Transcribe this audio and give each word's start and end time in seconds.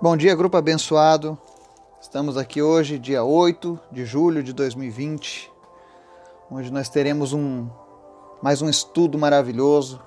Bom 0.00 0.16
dia, 0.16 0.32
grupo 0.36 0.56
abençoado. 0.56 1.36
Estamos 2.00 2.36
aqui 2.36 2.62
hoje, 2.62 3.00
dia 3.00 3.24
8 3.24 3.80
de 3.90 4.04
julho 4.04 4.44
de 4.44 4.52
2020, 4.52 5.50
onde 6.48 6.70
nós 6.72 6.88
teremos 6.88 7.32
um 7.32 7.68
mais 8.40 8.62
um 8.62 8.68
estudo 8.68 9.18
maravilhoso 9.18 10.00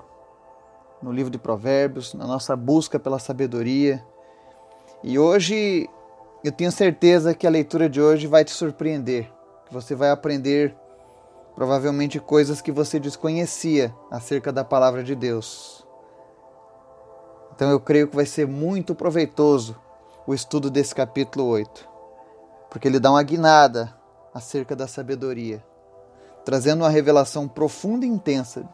no 1.04 1.12
livro 1.12 1.30
de 1.30 1.38
Provérbios, 1.38 2.14
na 2.14 2.26
nossa 2.26 2.56
busca 2.56 2.98
pela 2.98 3.20
sabedoria. 3.20 4.02
E 5.04 5.20
hoje 5.20 5.90
eu 6.42 6.54
tenho 6.54 6.72
certeza 6.72 7.36
que 7.36 7.46
a 7.46 7.50
leitura 7.50 7.90
de 7.90 8.02
hoje 8.02 8.28
vai 8.28 8.46
te 8.46 8.52
surpreender, 8.52 9.30
que 9.66 9.74
você 9.74 9.94
vai 9.94 10.10
aprender 10.10 10.74
provavelmente 11.54 12.18
coisas 12.18 12.62
que 12.62 12.72
você 12.72 12.98
desconhecia 12.98 13.94
acerca 14.10 14.54
da 14.54 14.64
palavra 14.64 15.04
de 15.04 15.16
Deus. 15.16 15.81
Então 17.62 17.70
eu 17.70 17.80
creio 17.80 18.08
que 18.08 18.16
vai 18.16 18.26
ser 18.26 18.48
muito 18.48 18.96
proveitoso 18.96 19.80
o 20.26 20.34
estudo 20.34 20.68
desse 20.68 20.96
capítulo 20.96 21.46
8, 21.46 21.88
porque 22.72 22.88
ele 22.88 23.00
dá 23.00 23.12
uma 23.12 23.22
guinada 23.22 23.96
acerca 24.34 24.76
da 24.76 24.88
sabedoria, 24.88 25.64
trazendo 26.44 26.82
uma 26.82 26.90
revelação 26.90 27.48
profunda 27.48 28.04
e 28.04 28.10
intensa 28.10 28.68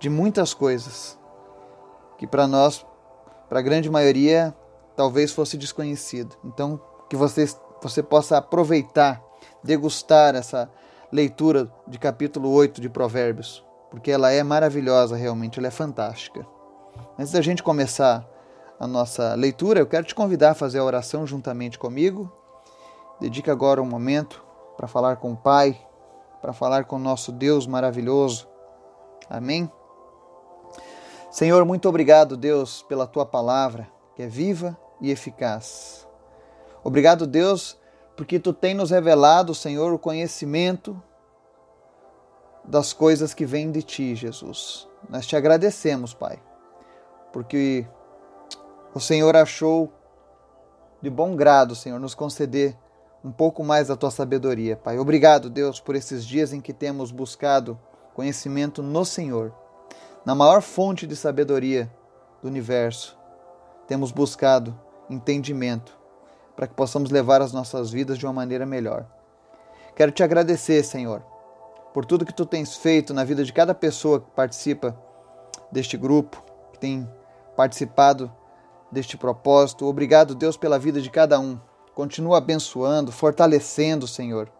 de 0.00 0.08
muitas 0.08 0.54
coisas 0.54 1.18
que 2.16 2.26
para 2.26 2.46
nós, 2.46 2.86
para 3.46 3.58
a 3.58 3.62
grande 3.62 3.90
maioria, 3.90 4.56
talvez 4.96 5.30
fosse 5.30 5.58
desconhecido. 5.58 6.34
Então, 6.42 6.80
que 7.10 7.16
você, 7.16 7.46
você 7.82 8.02
possa 8.02 8.38
aproveitar, 8.38 9.22
degustar 9.62 10.34
essa 10.34 10.70
leitura 11.12 11.70
de 11.86 11.98
capítulo 11.98 12.50
8 12.52 12.80
de 12.80 12.88
Provérbios, 12.88 13.62
porque 13.90 14.10
ela 14.10 14.32
é 14.32 14.42
maravilhosa 14.42 15.14
realmente, 15.14 15.58
ela 15.58 15.68
é 15.68 15.70
fantástica. 15.70 16.53
Antes 17.18 17.32
da 17.32 17.40
gente 17.40 17.62
começar 17.62 18.28
a 18.78 18.86
nossa 18.86 19.34
leitura, 19.34 19.80
eu 19.80 19.86
quero 19.86 20.04
te 20.04 20.14
convidar 20.14 20.50
a 20.50 20.54
fazer 20.54 20.78
a 20.78 20.84
oração 20.84 21.26
juntamente 21.26 21.78
comigo. 21.78 22.30
Dedique 23.20 23.50
agora 23.50 23.80
um 23.80 23.86
momento 23.86 24.44
para 24.76 24.88
falar 24.88 25.16
com 25.16 25.32
o 25.32 25.36
Pai, 25.36 25.80
para 26.40 26.52
falar 26.52 26.84
com 26.84 26.96
o 26.96 26.98
nosso 26.98 27.32
Deus 27.32 27.66
maravilhoso. 27.66 28.48
Amém? 29.30 29.70
Senhor, 31.30 31.64
muito 31.64 31.88
obrigado, 31.88 32.36
Deus, 32.36 32.82
pela 32.82 33.06
tua 33.06 33.24
palavra, 33.24 33.88
que 34.14 34.22
é 34.22 34.26
viva 34.26 34.78
e 35.00 35.10
eficaz. 35.10 36.06
Obrigado, 36.82 37.26
Deus, 37.26 37.78
porque 38.16 38.38
tu 38.38 38.52
tem 38.52 38.74
nos 38.74 38.90
revelado, 38.90 39.54
Senhor, 39.54 39.92
o 39.92 39.98
conhecimento 39.98 41.00
das 42.64 42.92
coisas 42.92 43.34
que 43.34 43.44
vêm 43.44 43.70
de 43.70 43.82
ti, 43.82 44.14
Jesus. 44.14 44.88
Nós 45.08 45.26
te 45.26 45.36
agradecemos, 45.36 46.14
Pai, 46.14 46.40
porque 47.34 47.84
o 48.94 49.00
Senhor 49.00 49.34
achou 49.34 49.92
de 51.02 51.10
bom 51.10 51.34
grado, 51.34 51.74
Senhor, 51.74 51.98
nos 51.98 52.14
conceder 52.14 52.78
um 53.24 53.32
pouco 53.32 53.64
mais 53.64 53.88
da 53.88 53.96
tua 53.96 54.12
sabedoria, 54.12 54.76
Pai. 54.76 55.00
Obrigado, 55.00 55.50
Deus, 55.50 55.80
por 55.80 55.96
esses 55.96 56.24
dias 56.24 56.52
em 56.52 56.60
que 56.60 56.72
temos 56.72 57.10
buscado 57.10 57.76
conhecimento 58.14 58.84
no 58.84 59.04
Senhor, 59.04 59.52
na 60.24 60.32
maior 60.32 60.62
fonte 60.62 61.08
de 61.08 61.16
sabedoria 61.16 61.92
do 62.40 62.46
universo. 62.46 63.18
Temos 63.88 64.12
buscado 64.12 64.78
entendimento 65.10 65.98
para 66.54 66.68
que 66.68 66.74
possamos 66.74 67.10
levar 67.10 67.42
as 67.42 67.52
nossas 67.52 67.90
vidas 67.90 68.16
de 68.16 68.24
uma 68.24 68.32
maneira 68.32 68.64
melhor. 68.64 69.06
Quero 69.96 70.12
te 70.12 70.22
agradecer, 70.22 70.84
Senhor, 70.84 71.20
por 71.92 72.06
tudo 72.06 72.24
que 72.24 72.32
tu 72.32 72.46
tens 72.46 72.76
feito 72.76 73.12
na 73.12 73.24
vida 73.24 73.42
de 73.42 73.52
cada 73.52 73.74
pessoa 73.74 74.20
que 74.20 74.30
participa 74.30 74.96
deste 75.72 75.96
grupo, 75.96 76.40
que 76.72 76.78
tem 76.78 77.08
participado 77.56 78.30
deste 78.90 79.16
propósito. 79.16 79.86
Obrigado, 79.86 80.34
Deus, 80.34 80.56
pela 80.56 80.78
vida 80.78 81.00
de 81.00 81.10
cada 81.10 81.38
um. 81.38 81.58
Continua 81.94 82.38
abençoando, 82.38 83.12
fortalecendo, 83.12 84.06
Senhor. 84.06 84.50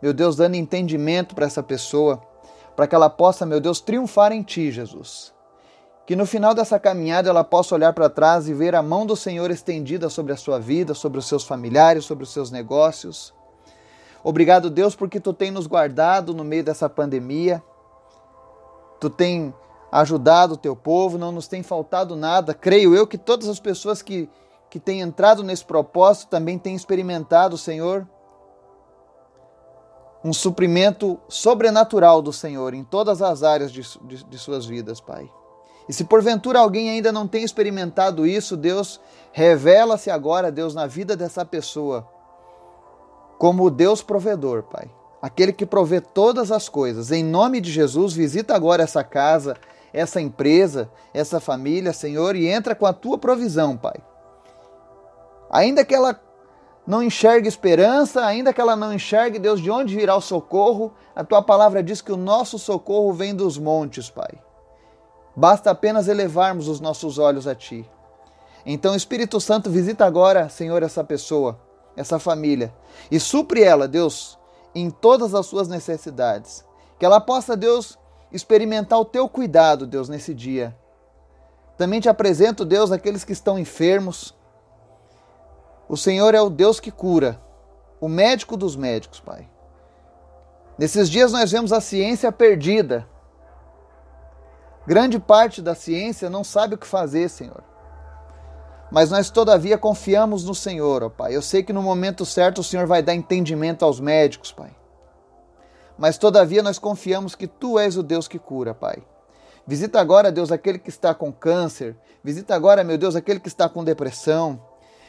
Meu 0.00 0.14
Deus, 0.14 0.36
dando 0.36 0.54
entendimento 0.54 1.34
para 1.34 1.46
essa 1.46 1.62
pessoa, 1.62 2.22
para 2.74 2.86
que 2.86 2.94
ela 2.94 3.10
possa, 3.10 3.44
meu 3.44 3.60
Deus, 3.60 3.80
triunfar 3.80 4.32
em 4.32 4.42
Ti, 4.42 4.70
Jesus. 4.70 5.34
Que 6.06 6.16
no 6.16 6.26
final 6.26 6.54
dessa 6.54 6.78
caminhada 6.78 7.28
ela 7.28 7.44
possa 7.44 7.74
olhar 7.74 7.92
para 7.92 8.08
trás 8.08 8.48
e 8.48 8.54
ver 8.54 8.74
a 8.74 8.82
mão 8.82 9.04
do 9.04 9.14
Senhor 9.14 9.50
estendida 9.50 10.08
sobre 10.08 10.32
a 10.32 10.36
sua 10.36 10.58
vida, 10.58 10.94
sobre 10.94 11.18
os 11.18 11.26
seus 11.26 11.44
familiares, 11.44 12.04
sobre 12.04 12.24
os 12.24 12.32
seus 12.32 12.50
negócios. 12.50 13.34
Obrigado, 14.24 14.68
Deus, 14.68 14.94
porque 14.96 15.20
tu 15.20 15.32
tem 15.32 15.50
nos 15.50 15.66
guardado 15.66 16.34
no 16.34 16.44
meio 16.44 16.64
dessa 16.64 16.88
pandemia. 16.88 17.62
Tu 18.98 19.08
tem 19.08 19.54
ajudado 19.90 20.54
o 20.54 20.56
teu 20.56 20.76
povo, 20.76 21.18
não 21.18 21.32
nos 21.32 21.48
tem 21.48 21.62
faltado 21.62 22.14
nada. 22.14 22.54
Creio 22.54 22.94
eu 22.94 23.06
que 23.06 23.18
todas 23.18 23.48
as 23.48 23.58
pessoas 23.58 24.02
que, 24.02 24.28
que 24.68 24.78
têm 24.78 25.00
entrado 25.00 25.42
nesse 25.42 25.64
propósito 25.64 26.28
também 26.28 26.58
têm 26.58 26.74
experimentado, 26.74 27.58
Senhor, 27.58 28.06
um 30.22 30.32
suprimento 30.32 31.18
sobrenatural 31.28 32.20
do 32.20 32.32
Senhor 32.32 32.74
em 32.74 32.84
todas 32.84 33.22
as 33.22 33.42
áreas 33.42 33.72
de, 33.72 33.82
de, 34.02 34.24
de 34.24 34.38
suas 34.38 34.66
vidas, 34.66 35.00
Pai. 35.00 35.30
E 35.88 35.92
se 35.92 36.04
porventura 36.04 36.60
alguém 36.60 36.90
ainda 36.90 37.10
não 37.10 37.26
tem 37.26 37.42
experimentado 37.42 38.26
isso, 38.26 38.56
Deus, 38.56 39.00
revela-se 39.32 40.10
agora, 40.10 40.52
Deus, 40.52 40.74
na 40.74 40.86
vida 40.86 41.16
dessa 41.16 41.44
pessoa, 41.44 42.06
como 43.38 43.64
o 43.64 43.70
Deus 43.70 44.02
provedor, 44.02 44.62
Pai. 44.64 44.88
Aquele 45.20 45.52
que 45.52 45.66
provê 45.66 46.00
todas 46.00 46.52
as 46.52 46.68
coisas. 46.68 47.10
Em 47.10 47.24
nome 47.24 47.60
de 47.60 47.72
Jesus, 47.72 48.12
visita 48.12 48.54
agora 48.54 48.82
essa 48.82 49.02
casa, 49.02 49.56
essa 49.92 50.20
empresa, 50.20 50.90
essa 51.12 51.40
família, 51.40 51.92
Senhor, 51.92 52.36
e 52.36 52.48
entra 52.48 52.74
com 52.74 52.86
a 52.86 52.92
tua 52.92 53.18
provisão, 53.18 53.76
Pai. 53.76 53.96
Ainda 55.50 55.84
que 55.84 55.94
ela 55.94 56.20
não 56.86 57.02
enxergue 57.02 57.48
esperança, 57.48 58.24
ainda 58.24 58.52
que 58.52 58.60
ela 58.60 58.74
não 58.74 58.92
enxergue, 58.92 59.38
Deus, 59.38 59.60
de 59.60 59.70
onde 59.70 59.94
virá 59.94 60.16
o 60.16 60.20
socorro, 60.20 60.92
a 61.14 61.22
tua 61.22 61.42
palavra 61.42 61.82
diz 61.82 62.00
que 62.00 62.12
o 62.12 62.16
nosso 62.16 62.58
socorro 62.58 63.12
vem 63.12 63.34
dos 63.34 63.58
montes, 63.58 64.08
Pai. 64.08 64.32
Basta 65.36 65.70
apenas 65.70 66.08
elevarmos 66.08 66.68
os 66.68 66.80
nossos 66.80 67.18
olhos 67.18 67.46
a 67.46 67.54
Ti. 67.54 67.88
Então, 68.64 68.94
Espírito 68.94 69.40
Santo, 69.40 69.70
visita 69.70 70.04
agora, 70.04 70.48
Senhor, 70.48 70.82
essa 70.82 71.02
pessoa, 71.02 71.58
essa 71.96 72.18
família, 72.18 72.74
e 73.10 73.18
supre 73.18 73.62
ela, 73.62 73.88
Deus, 73.88 74.38
em 74.74 74.90
todas 74.90 75.34
as 75.34 75.46
suas 75.46 75.68
necessidades. 75.68 76.64
Que 76.98 77.06
ela 77.06 77.20
possa, 77.20 77.56
Deus, 77.56 77.98
experimentar 78.32 78.98
o 78.98 79.04
Teu 79.04 79.28
cuidado, 79.28 79.86
Deus, 79.86 80.08
nesse 80.08 80.34
dia. 80.34 80.76
Também 81.76 82.00
te 82.00 82.08
apresento, 82.08 82.64
Deus, 82.64 82.92
aqueles 82.92 83.24
que 83.24 83.32
estão 83.32 83.58
enfermos. 83.58 84.34
O 85.88 85.96
Senhor 85.96 86.34
é 86.34 86.40
o 86.40 86.50
Deus 86.50 86.78
que 86.78 86.90
cura, 86.90 87.40
o 88.00 88.08
médico 88.08 88.56
dos 88.56 88.76
médicos, 88.76 89.20
Pai. 89.20 89.48
Nesses 90.78 91.10
dias 91.10 91.32
nós 91.32 91.50
vemos 91.50 91.72
a 91.72 91.80
ciência 91.80 92.30
perdida, 92.30 93.06
Grande 94.86 95.18
parte 95.18 95.60
da 95.60 95.74
ciência 95.74 96.30
não 96.30 96.42
sabe 96.42 96.74
o 96.74 96.78
que 96.78 96.86
fazer, 96.86 97.28
Senhor. 97.28 97.62
Mas 98.90 99.10
nós, 99.10 99.30
todavia, 99.30 99.78
confiamos 99.78 100.44
no 100.44 100.54
Senhor, 100.54 101.04
ó 101.04 101.08
Pai. 101.08 101.36
Eu 101.36 101.42
sei 101.42 101.62
que 101.62 101.72
no 101.72 101.82
momento 101.82 102.26
certo 102.26 102.58
o 102.58 102.64
Senhor 102.64 102.86
vai 102.86 103.02
dar 103.02 103.14
entendimento 103.14 103.84
aos 103.84 104.00
médicos, 104.00 104.50
Pai. 104.50 104.70
Mas, 106.00 106.16
todavia, 106.16 106.62
nós 106.62 106.78
confiamos 106.78 107.34
que 107.34 107.46
Tu 107.46 107.78
és 107.78 107.98
o 107.98 108.02
Deus 108.02 108.26
que 108.26 108.38
cura, 108.38 108.72
Pai. 108.72 109.02
Visita 109.66 110.00
agora, 110.00 110.32
Deus, 110.32 110.50
aquele 110.50 110.78
que 110.78 110.88
está 110.88 111.12
com 111.14 111.30
câncer. 111.30 111.94
Visita 112.24 112.54
agora, 112.54 112.82
meu 112.82 112.96
Deus, 112.96 113.14
aquele 113.14 113.38
que 113.38 113.48
está 113.48 113.68
com 113.68 113.84
depressão. 113.84 114.58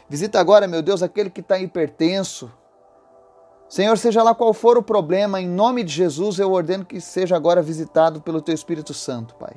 Visita 0.10 0.38
agora, 0.38 0.68
meu 0.68 0.82
Deus, 0.82 1.02
aquele 1.02 1.30
que 1.30 1.40
está 1.40 1.58
hipertenso. 1.58 2.52
Senhor, 3.70 3.98
seja 3.98 4.22
lá 4.22 4.36
qual 4.36 4.54
for 4.54 4.78
o 4.78 4.84
problema, 4.84 5.40
em 5.40 5.48
nome 5.48 5.82
de 5.82 5.94
Jesus 5.94 6.40
eu 6.40 6.52
ordeno 6.52 6.84
que 6.84 7.00
seja 7.00 7.38
agora 7.38 7.62
visitado 7.62 8.20
pelo 8.20 8.42
Teu 8.42 8.54
Espírito 8.54 8.94
Santo, 8.94 9.34
Pai. 9.36 9.54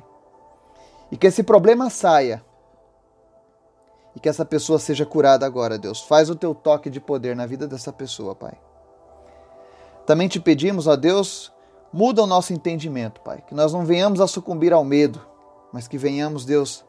E 1.11 1.17
que 1.17 1.27
esse 1.27 1.43
problema 1.43 1.89
saia. 1.89 2.41
E 4.15 4.21
que 4.21 4.29
essa 4.29 4.45
pessoa 4.45 4.79
seja 4.79 5.05
curada 5.05 5.45
agora, 5.45 5.77
Deus. 5.77 6.01
Faz 6.01 6.29
o 6.29 6.35
Teu 6.35 6.55
toque 6.55 6.89
de 6.89 7.01
poder 7.01 7.35
na 7.35 7.45
vida 7.45 7.67
dessa 7.67 7.91
pessoa, 7.91 8.33
Pai. 8.33 8.57
Também 10.05 10.27
te 10.27 10.39
pedimos, 10.39 10.87
ó 10.87 10.95
Deus, 10.95 11.51
muda 11.91 12.21
o 12.23 12.27
nosso 12.27 12.53
entendimento, 12.53 13.21
Pai. 13.21 13.43
Que 13.47 13.55
nós 13.55 13.73
não 13.73 13.85
venhamos 13.85 14.21
a 14.21 14.27
sucumbir 14.27 14.71
ao 14.71 14.83
medo, 14.83 15.19
mas 15.73 15.87
que 15.87 15.97
venhamos, 15.97 16.45
Deus, 16.45 16.85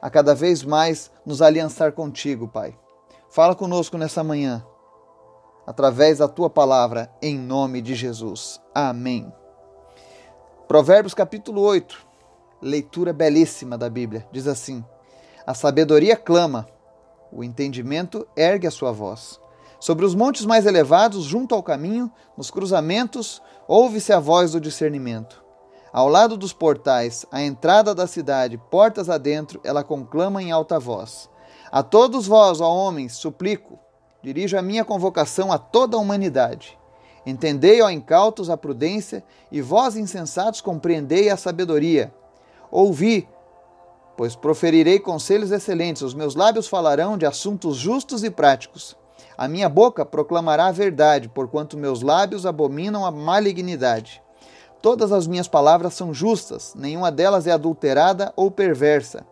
a 0.00 0.10
cada 0.10 0.34
vez 0.34 0.62
mais 0.62 1.10
nos 1.24 1.40
aliançar 1.40 1.92
contigo, 1.92 2.46
Pai. 2.46 2.76
Fala 3.30 3.54
conosco 3.54 3.96
nessa 3.96 4.22
manhã 4.22 4.64
através 5.66 6.18
da 6.18 6.28
tua 6.28 6.50
palavra, 6.50 7.10
em 7.22 7.38
nome 7.38 7.80
de 7.80 7.94
Jesus. 7.94 8.60
Amém. 8.74 9.32
Provérbios 10.68 11.14
capítulo 11.14 11.62
8, 11.62 12.06
leitura 12.60 13.12
belíssima 13.12 13.76
da 13.78 13.88
Bíblia, 13.88 14.26
diz 14.30 14.46
assim: 14.46 14.84
A 15.46 15.54
sabedoria 15.54 16.16
clama, 16.16 16.66
o 17.32 17.42
entendimento 17.42 18.26
ergue 18.36 18.66
a 18.66 18.70
sua 18.70 18.92
voz. 18.92 19.40
Sobre 19.84 20.06
os 20.06 20.14
montes 20.14 20.46
mais 20.46 20.64
elevados, 20.64 21.24
junto 21.24 21.54
ao 21.54 21.62
caminho, 21.62 22.10
nos 22.38 22.50
cruzamentos, 22.50 23.42
ouve-se 23.68 24.14
a 24.14 24.18
voz 24.18 24.52
do 24.52 24.58
discernimento. 24.58 25.44
Ao 25.92 26.08
lado 26.08 26.38
dos 26.38 26.54
portais, 26.54 27.26
à 27.30 27.42
entrada 27.42 27.94
da 27.94 28.06
cidade, 28.06 28.58
portas 28.70 29.10
adentro, 29.10 29.60
ela 29.62 29.84
conclama 29.84 30.42
em 30.42 30.50
alta 30.50 30.80
voz. 30.80 31.28
A 31.70 31.82
todos 31.82 32.26
vós, 32.26 32.62
ó 32.62 32.74
homens, 32.74 33.12
suplico, 33.12 33.78
dirijo 34.22 34.56
a 34.56 34.62
minha 34.62 34.86
convocação 34.86 35.52
a 35.52 35.58
toda 35.58 35.98
a 35.98 36.00
humanidade. 36.00 36.78
Entendei, 37.26 37.82
ó 37.82 37.90
incautos, 37.90 38.48
a 38.48 38.56
prudência, 38.56 39.22
e 39.52 39.60
vós, 39.60 39.98
insensatos, 39.98 40.62
compreendei 40.62 41.28
a 41.28 41.36
sabedoria. 41.36 42.10
Ouvi, 42.70 43.28
pois 44.16 44.34
proferirei 44.34 44.98
conselhos 44.98 45.52
excelentes, 45.52 46.00
os 46.00 46.14
meus 46.14 46.34
lábios 46.34 46.68
falarão 46.68 47.18
de 47.18 47.26
assuntos 47.26 47.76
justos 47.76 48.24
e 48.24 48.30
práticos. 48.30 48.96
A 49.36 49.48
minha 49.48 49.68
boca 49.68 50.04
proclamará 50.04 50.66
a 50.66 50.72
verdade, 50.72 51.28
porquanto 51.28 51.76
meus 51.76 52.02
lábios 52.02 52.46
abominam 52.46 53.04
a 53.04 53.10
malignidade. 53.10 54.22
Todas 54.80 55.12
as 55.12 55.26
minhas 55.26 55.48
palavras 55.48 55.94
são 55.94 56.12
justas, 56.14 56.74
nenhuma 56.76 57.10
delas 57.10 57.46
é 57.46 57.50
adulterada 57.50 58.32
ou 58.36 58.50
perversa. 58.50 59.26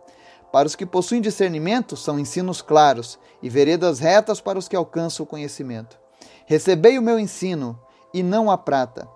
Para 0.51 0.67
os 0.67 0.75
que 0.75 0.85
possuem 0.85 1.21
discernimento, 1.21 1.95
são 1.95 2.19
ensinos 2.19 2.61
claros, 2.61 3.17
e 3.41 3.49
veredas 3.49 3.99
retas 3.99 4.41
para 4.41 4.59
os 4.59 4.67
que 4.67 4.75
alcançam 4.75 5.23
o 5.23 5.27
conhecimento. 5.27 5.97
Recebei 6.45 6.97
o 6.97 7.01
meu 7.01 7.17
ensino, 7.17 7.79
e 8.13 8.21
não 8.21 8.51
a 8.51 8.57
prata. 8.57 9.07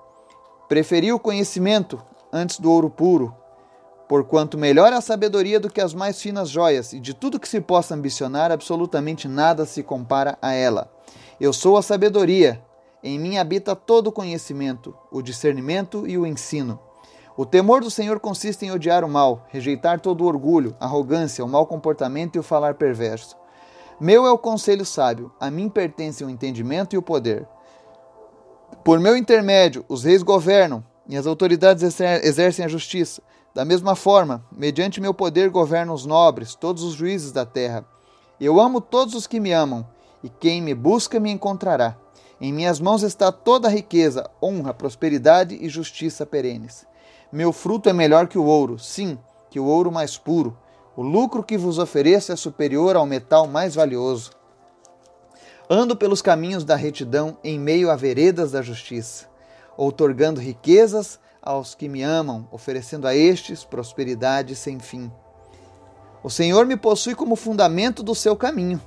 Preferi 0.68 1.12
o 1.12 1.19
conhecimento 1.19 2.01
antes 2.31 2.60
do 2.60 2.72
ouro 2.72 2.90
puro, 2.90 3.36
porquanto 4.07 4.57
melhor 4.57 4.94
é 4.94 4.95
a 4.95 5.01
sabedoria 5.01 5.59
do 5.59 5.69
que 5.69 5.81
as 5.81 5.94
mais 5.94 6.21
finas 6.21 6.50
joias, 6.50 6.94
e 6.94 7.00
de 7.00 7.13
tudo 7.13 7.39
que 7.39 7.48
se 7.48 7.59
possa 7.59 7.94
ambicionar, 7.94 8.51
absolutamente 8.51 9.27
nada 9.27 9.65
se 9.65 9.83
compara 9.83 10.38
a 10.42 10.54
ela. 10.54 10.92
Eu 11.39 11.51
sou 11.51 11.77
a 11.77 11.81
sabedoria, 11.81 12.63
em 13.04 13.19
mim 13.19 13.38
habita 13.38 13.75
todo 13.75 14.07
o 14.07 14.12
conhecimento, 14.12 14.95
o 15.12 15.21
discernimento 15.21 16.07
e 16.07 16.18
o 16.18 16.25
ensino. 16.25 16.80
O 17.36 17.45
temor 17.45 17.81
do 17.81 17.92
Senhor 17.92 18.19
consiste 18.19 18.65
em 18.65 18.71
odiar 18.71 19.04
o 19.04 19.09
mal, 19.09 19.45
rejeitar 19.50 20.00
todo 20.00 20.24
o 20.24 20.27
orgulho, 20.27 20.75
arrogância, 20.80 21.45
o 21.45 21.48
mau 21.48 21.68
comportamento 21.68 22.36
e 22.36 22.39
o 22.39 22.44
falar 22.44 22.74
perverso. 22.74 23.38
Meu 24.00 24.25
é 24.25 24.31
o 24.31 24.38
conselho 24.38 24.86
sábio, 24.86 25.31
a 25.39 25.51
mim 25.51 25.69
pertencem 25.69 26.25
o 26.25 26.30
entendimento 26.30 26.95
e 26.95 26.98
o 26.98 27.01
poder. 27.01 27.48
Por 28.83 29.00
meu 29.00 29.15
intermédio, 29.15 29.86
os 29.88 30.04
reis 30.04 30.24
governam 30.24 30.83
e 31.07 31.15
as 31.15 31.27
autoridades 31.27 31.83
exercem 32.24 32.65
a 32.65 32.68
justiça. 32.68 33.21
Da 33.57 33.65
mesma 33.65 33.95
forma, 33.95 34.45
mediante 34.51 35.01
meu 35.01 35.15
poder 35.15 35.50
governam 35.50 35.95
os 35.95 36.06
nobres, 36.06 36.54
todos 36.54 36.83
os 36.83 36.94
juízes 36.94 37.31
da 37.31 37.44
terra. 37.44 37.83
Eu 38.39 38.62
amo 38.62 38.80
todos 38.80 39.15
os 39.15 39.25
que 39.25 39.39
me 39.39 39.51
amam, 39.51 39.83
e 40.24 40.30
quem 40.30 40.62
me 40.62 40.75
busca 40.75 41.19
me 41.19 41.31
encontrará. 41.31 41.98
Em 42.39 42.54
minhas 42.54 42.80
mãos 42.80 43.01
está 43.01 43.31
toda 43.31 43.68
a 43.68 43.71
riqueza, 43.71 44.30
honra, 44.39 44.75
prosperidade 44.75 45.57
e 45.59 45.68
justiça 45.69 46.24
perenes. 46.24 46.86
Meu 47.31 47.51
fruto 47.51 47.89
é 47.89 47.94
melhor 47.94 48.27
que 48.27 48.38
o 48.38 48.45
ouro, 48.45 48.77
sim, 48.77 49.18
que 49.50 49.59
o 49.59 49.65
ouro 49.65 49.92
mais 49.92 50.19
puro. 50.19 50.56
O 50.95 51.01
lucro 51.01 51.42
que 51.42 51.57
vos 51.57 51.80
ofereço 51.80 52.31
é 52.31 52.36
superior 52.36 52.95
ao 52.95 53.07
metal 53.07 53.48
mais 53.48 53.74
valioso. 53.74 54.33
Ando 55.68 55.98
pelos 55.98 56.21
caminhos 56.21 56.63
da 56.63 56.75
retidão 56.75 57.39
em 57.44 57.59
meio 57.59 57.89
a 57.89 57.95
veredas 57.95 58.51
da 58.51 58.62
justiça, 58.62 59.25
outorgando 59.75 60.39
riquezas 60.39 61.19
aos 61.48 61.74
que 61.74 61.88
me 61.88 62.04
amam, 62.04 62.46
oferecendo 62.52 63.08
a 63.08 63.16
estes 63.16 63.64
prosperidade 63.64 64.54
sem 64.54 64.80
fim. 64.80 65.10
O 66.22 66.30
Senhor 66.30 66.66
me 66.66 66.76
possui 66.76 67.16
como 67.16 67.38
fundamento 67.38 68.04
do 68.04 68.14
seu 68.14 68.36
caminho, 68.36 68.82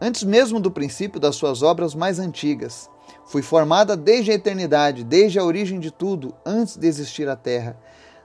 antes 0.00 0.22
mesmo 0.22 0.60
do 0.60 0.70
princípio 0.70 1.18
das 1.18 1.34
suas 1.34 1.62
obras 1.62 1.96
mais 1.96 2.20
antigas. 2.20 2.88
Fui 3.24 3.42
formada 3.42 3.96
desde 3.96 4.30
a 4.30 4.34
eternidade, 4.34 5.02
desde 5.02 5.40
a 5.40 5.44
origem 5.44 5.80
de 5.80 5.90
tudo, 5.90 6.32
antes 6.44 6.76
de 6.76 6.86
existir 6.86 7.28
a 7.28 7.34
terra. 7.34 7.76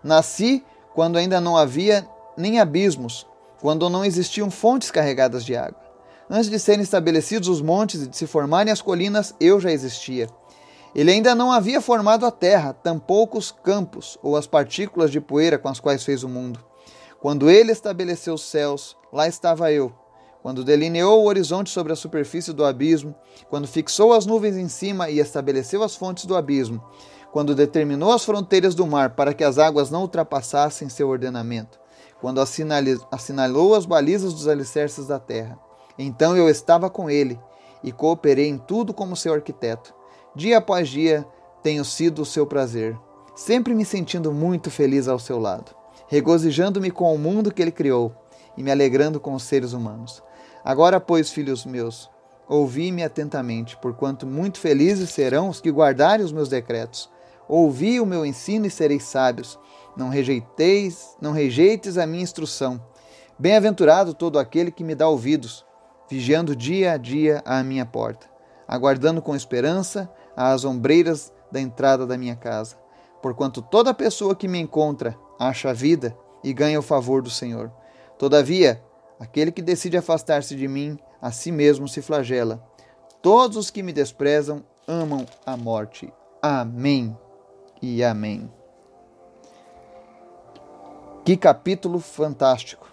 Nasci 0.04 0.64
quando 0.94 1.18
ainda 1.18 1.42
não 1.42 1.58
havia 1.58 2.08
nem 2.38 2.60
abismos, 2.60 3.26
quando 3.60 3.90
não 3.90 4.06
existiam 4.06 4.52
fontes 4.52 4.92
carregadas 4.92 5.44
de 5.44 5.56
água. 5.56 5.82
Antes 6.30 6.50
de 6.50 6.60
serem 6.60 6.82
estabelecidos 6.82 7.50
os 7.50 7.62
montes 7.62 8.04
e 8.04 8.08
de 8.08 8.16
se 8.16 8.28
formarem 8.28 8.72
as 8.72 8.82
colinas, 8.82 9.34
eu 9.40 9.60
já 9.60 9.72
existia. 9.72 10.28
Ele 10.94 11.12
ainda 11.12 11.34
não 11.34 11.52
havia 11.52 11.80
formado 11.80 12.26
a 12.26 12.32
terra, 12.32 12.74
tampouco 12.74 13.38
os 13.38 13.52
campos 13.52 14.18
ou 14.22 14.36
as 14.36 14.46
partículas 14.46 15.12
de 15.12 15.22
poeira 15.22 15.58
com 15.58 15.70
as 15.70 15.80
quais 15.80 16.04
fez 16.04 16.24
o 16.24 16.30
mundo. 16.30 16.60
Quando 17.20 17.50
ele 17.50 17.72
estabeleceu 17.72 18.34
os 18.34 18.44
céus, 18.44 18.98
lá 19.12 19.28
estava 19.28 19.72
eu 19.72 19.94
quando 20.42 20.64
delineou 20.64 21.22
o 21.22 21.28
horizonte 21.28 21.70
sobre 21.70 21.94
a 21.94 21.96
superfície 21.96 22.52
do 22.52 22.66
abismo, 22.66 23.14
quando 23.50 23.68
fixou 23.68 24.12
as 24.12 24.26
nuvens 24.26 24.58
em 24.58 24.68
cima 24.68 25.10
e 25.10 25.20
estabeleceu 25.20 25.84
as 25.84 25.96
fontes 25.96 26.26
do 26.26 26.36
abismo, 26.36 26.84
quando 27.32 27.56
determinou 27.56 28.12
as 28.12 28.26
fronteiras 28.26 28.74
do 28.74 28.88
mar 28.88 29.12
para 29.12 29.34
que 29.34 29.44
as 29.44 29.58
águas 29.58 29.92
não 29.92 30.02
ultrapassassem 30.02 30.90
seu 30.90 31.10
ordenamento, 31.10 31.80
quando 32.20 32.42
assinalou 32.42 33.76
as 33.76 33.86
balizas 33.86 34.34
dos 34.34 34.48
alicerces 34.48 35.08
da 35.08 35.20
terra. 35.20 35.60
Então 35.98 36.36
eu 36.36 36.50
estava 36.50 36.90
com 36.90 37.10
ele 37.10 37.40
e 37.84 37.92
cooperei 37.92 38.48
em 38.48 38.58
tudo 38.58 38.94
como 38.94 39.16
seu 39.16 39.34
arquiteto. 39.34 39.94
Dia 40.36 40.60
após 40.60 40.88
dia 40.88 41.26
tenho 41.62 41.84
sido 41.84 42.22
o 42.22 42.26
seu 42.26 42.48
prazer, 42.48 42.98
sempre 43.36 43.74
me 43.74 43.84
sentindo 43.84 44.32
muito 44.32 44.72
feliz 44.72 45.08
ao 45.08 45.20
seu 45.20 45.38
lado, 45.38 45.76
regozijando-me 46.08 46.90
com 46.90 47.14
o 47.14 47.18
mundo 47.18 47.54
que 47.54 47.62
ele 47.62 47.72
criou 47.72 48.16
e 48.58 48.64
me 48.64 48.72
alegrando 48.72 49.20
com 49.20 49.34
os 49.34 49.44
seres 49.44 49.74
humanos. 49.74 50.24
Agora, 50.64 51.00
pois, 51.00 51.32
filhos 51.32 51.66
meus, 51.66 52.10
ouvi-me 52.48 53.04
atentamente, 53.04 53.76
porquanto 53.78 54.26
muito 54.26 54.60
felizes 54.60 55.10
serão 55.10 55.50
os 55.50 55.60
que 55.60 55.72
guardarem 55.72 56.26
os 56.26 56.32
meus 56.32 56.48
decretos. 56.48 57.10
Ouvi 57.48 58.00
o 58.00 58.06
meu 58.06 58.26
ensino 58.26 58.66
e 58.66 58.70
sereis 58.70 59.04
sábios. 59.04 59.60
Não 59.98 60.08
rejeiteis, 60.08 61.18
não 61.20 61.34
rejeites 61.34 61.98
a 61.98 62.08
minha 62.08 62.24
instrução. 62.24 62.82
Bem-aventurado 63.38 64.14
todo 64.14 64.40
aquele 64.40 64.72
que 64.72 64.84
me 64.84 64.96
dá 64.96 65.10
ouvidos, 65.10 65.66
vigiando 66.10 66.56
dia 66.56 66.94
a 66.94 66.98
dia 66.98 67.42
à 67.44 67.64
minha 67.64 67.86
porta, 67.86 68.28
aguardando 68.68 69.22
com 69.22 69.36
esperança 69.36 70.10
as 70.36 70.66
ombreiras 70.66 71.34
da 71.52 71.60
entrada 71.60 72.06
da 72.06 72.18
minha 72.18 72.36
casa. 72.36 72.76
Porquanto 73.22 73.62
toda 73.62 73.94
pessoa 73.94 74.36
que 74.36 74.48
me 74.48 74.60
encontra 74.60 75.18
acha 75.40 75.74
vida 75.74 76.16
e 76.44 76.54
ganha 76.54 76.80
o 76.80 76.84
favor 76.84 77.22
do 77.22 77.30
Senhor. 77.30 77.72
Todavia, 78.18 78.82
Aquele 79.22 79.52
que 79.52 79.62
decide 79.62 79.98
afastar-se 79.98 80.56
de 80.56 80.68
mim, 80.68 80.98
a 81.22 81.32
si 81.32 81.52
mesmo 81.52 81.88
se 81.88 82.02
flagela. 82.02 82.60
Todos 83.22 83.56
os 83.56 83.70
que 83.70 83.84
me 83.84 83.94
desprezam 83.94 84.64
amam 84.88 85.28
a 85.46 85.56
morte. 85.56 86.12
Amém 86.42 87.16
e 87.80 88.04
amém. 88.04 88.52
Que 91.24 91.38
capítulo 91.38 92.00
fantástico! 92.00 92.92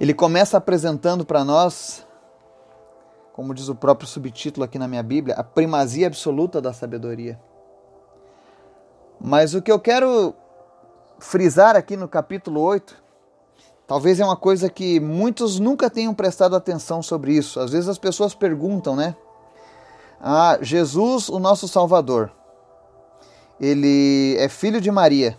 Ele 0.00 0.14
começa 0.14 0.56
apresentando 0.56 1.26
para 1.26 1.44
nós, 1.44 2.06
como 3.34 3.52
diz 3.52 3.68
o 3.68 3.74
próprio 3.74 4.08
subtítulo 4.08 4.64
aqui 4.64 4.78
na 4.78 4.88
minha 4.88 5.02
Bíblia, 5.02 5.34
a 5.34 5.44
primazia 5.44 6.06
absoluta 6.06 6.62
da 6.62 6.72
sabedoria. 6.72 7.38
Mas 9.20 9.54
o 9.54 9.60
que 9.60 9.70
eu 9.70 9.78
quero 9.78 10.34
frisar 11.18 11.76
aqui 11.76 11.96
no 11.96 12.08
capítulo 12.08 12.60
8 12.60 13.04
Talvez 13.86 14.18
é 14.18 14.24
uma 14.24 14.36
coisa 14.36 14.70
que 14.70 14.98
muitos 14.98 15.58
nunca 15.60 15.90
tenham 15.90 16.14
prestado 16.14 16.56
atenção 16.56 17.02
sobre 17.02 17.34
isso. 17.34 17.60
Às 17.60 17.70
vezes 17.70 17.86
as 17.86 17.98
pessoas 17.98 18.34
perguntam, 18.34 18.96
né? 18.96 19.14
Ah, 20.18 20.56
Jesus, 20.62 21.28
o 21.28 21.38
nosso 21.38 21.68
Salvador, 21.68 22.32
ele 23.60 24.36
é 24.38 24.48
filho 24.48 24.80
de 24.80 24.90
Maria 24.90 25.36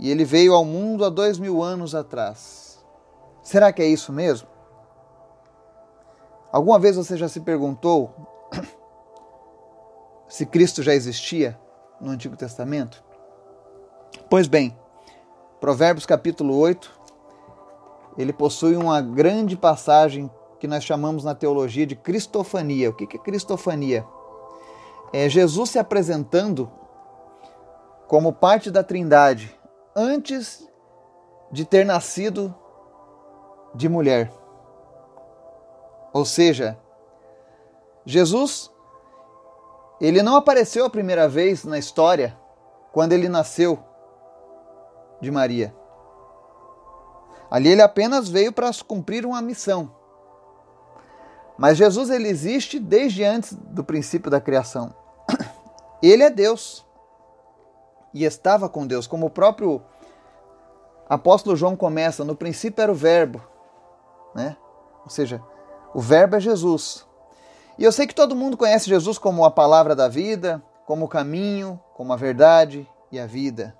e 0.00 0.10
ele 0.10 0.24
veio 0.24 0.52
ao 0.52 0.64
mundo 0.64 1.04
há 1.04 1.08
dois 1.08 1.38
mil 1.38 1.62
anos 1.62 1.94
atrás. 1.94 2.84
Será 3.40 3.72
que 3.72 3.82
é 3.82 3.86
isso 3.86 4.12
mesmo? 4.12 4.48
Alguma 6.58 6.76
vez 6.76 6.96
você 6.96 7.16
já 7.16 7.28
se 7.28 7.38
perguntou 7.38 8.12
se 10.26 10.44
Cristo 10.44 10.82
já 10.82 10.92
existia 10.92 11.56
no 12.00 12.10
Antigo 12.10 12.36
Testamento? 12.36 13.00
Pois 14.28 14.48
bem, 14.48 14.76
Provérbios 15.60 16.04
capítulo 16.04 16.58
8, 16.58 16.92
ele 18.18 18.32
possui 18.32 18.74
uma 18.74 19.00
grande 19.00 19.56
passagem 19.56 20.28
que 20.58 20.66
nós 20.66 20.82
chamamos 20.82 21.22
na 21.22 21.32
teologia 21.32 21.86
de 21.86 21.94
cristofania. 21.94 22.90
O 22.90 22.92
que 22.92 23.04
é 23.04 23.20
cristofania? 23.20 24.04
É 25.12 25.28
Jesus 25.28 25.70
se 25.70 25.78
apresentando 25.78 26.68
como 28.08 28.32
parte 28.32 28.68
da 28.68 28.82
Trindade 28.82 29.56
antes 29.94 30.68
de 31.52 31.64
ter 31.64 31.86
nascido 31.86 32.52
de 33.76 33.88
mulher. 33.88 34.32
Ou 36.18 36.24
seja, 36.24 36.76
Jesus 38.04 38.72
ele 40.00 40.20
não 40.20 40.34
apareceu 40.34 40.84
a 40.84 40.90
primeira 40.90 41.28
vez 41.28 41.62
na 41.64 41.78
história 41.78 42.36
quando 42.90 43.12
ele 43.12 43.28
nasceu 43.28 43.78
de 45.20 45.30
Maria. 45.30 45.72
Ali 47.48 47.68
ele 47.68 47.82
apenas 47.82 48.28
veio 48.28 48.52
para 48.52 48.68
cumprir 48.84 49.24
uma 49.24 49.40
missão. 49.40 49.94
Mas 51.56 51.78
Jesus 51.78 52.10
ele 52.10 52.26
existe 52.26 52.80
desde 52.80 53.22
antes 53.22 53.52
do 53.54 53.84
princípio 53.84 54.28
da 54.28 54.40
criação. 54.40 54.92
Ele 56.02 56.22
é 56.22 56.30
Deus 56.30 56.86
e 58.14 58.24
estava 58.24 58.68
com 58.68 58.86
Deus, 58.86 59.08
como 59.08 59.26
o 59.26 59.30
próprio 59.30 59.82
apóstolo 61.08 61.56
João 61.56 61.74
começa: 61.74 62.24
no 62.24 62.36
princípio 62.36 62.80
era 62.80 62.92
o 62.92 62.94
Verbo, 62.94 63.42
né? 64.36 64.56
Ou 65.02 65.10
seja, 65.10 65.42
o 65.94 66.00
Verbo 66.00 66.36
é 66.36 66.40
Jesus. 66.40 67.06
E 67.78 67.84
eu 67.84 67.92
sei 67.92 68.06
que 68.06 68.14
todo 68.14 68.36
mundo 68.36 68.56
conhece 68.56 68.88
Jesus 68.88 69.18
como 69.18 69.44
a 69.44 69.50
palavra 69.50 69.94
da 69.94 70.08
vida, 70.08 70.62
como 70.86 71.04
o 71.04 71.08
caminho, 71.08 71.80
como 71.94 72.12
a 72.12 72.16
verdade 72.16 72.88
e 73.10 73.20
a 73.20 73.26
vida. 73.26 73.76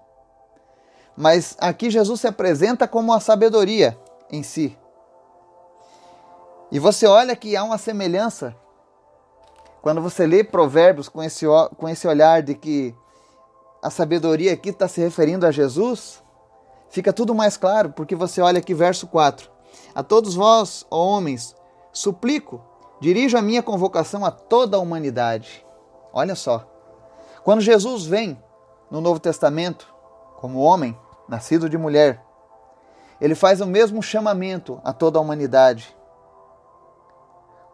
Mas 1.17 1.57
aqui 1.59 1.91
Jesus 1.91 2.21
se 2.21 2.29
apresenta 2.29 2.87
como 2.87 3.12
a 3.12 3.21
sabedoria 3.21 3.99
em 4.31 4.43
si. 4.43 4.79
E 6.71 6.79
você 6.79 7.07
olha 7.07 7.35
que 7.35 7.57
há 7.57 7.65
uma 7.65 7.79
semelhança 7.79 8.55
quando 9.81 10.03
você 10.03 10.27
lê 10.27 10.45
Provérbios 10.45 11.09
com 11.09 11.23
esse, 11.23 11.47
com 11.77 11.88
esse 11.88 12.07
olhar 12.07 12.43
de 12.43 12.55
que 12.55 12.95
a 13.83 13.91
sabedoria 13.91 14.53
aqui 14.53 14.71
está 14.71 14.88
se 14.88 15.00
referindo 15.00 15.47
a 15.47 15.50
Jesus, 15.50 16.23
fica 16.91 17.12
tudo 17.12 17.35
mais 17.35 17.57
claro, 17.57 17.91
porque 17.91 18.15
você 18.15 18.41
olha 18.41 18.59
aqui 18.59 18.75
verso 18.75 19.07
4. 19.07 19.50
A 19.95 20.03
todos 20.03 20.35
vós, 20.35 20.85
homens, 20.91 21.55
suplico, 21.99 22.61
dirijo 23.00 23.37
a 23.37 23.43
minha 23.43 23.62
convocação 23.62 24.25
a 24.25 24.31
toda 24.31 24.76
a 24.76 24.81
humanidade. 24.81 25.67
Olha 26.12 26.37
só. 26.37 26.64
Quando 27.43 27.61
Jesus 27.61 28.07
vem 28.07 28.40
no 28.88 29.00
Novo 29.00 29.19
Testamento, 29.19 29.93
como 30.37 30.61
homem, 30.61 30.97
nascido 31.28 31.69
de 31.69 31.76
mulher, 31.76 32.25
ele 33.21 33.35
faz 33.35 33.61
o 33.61 33.67
mesmo 33.67 34.00
chamamento 34.00 34.81
a 34.85 34.93
toda 34.93 35.19
a 35.19 35.23
humanidade. 35.23 35.95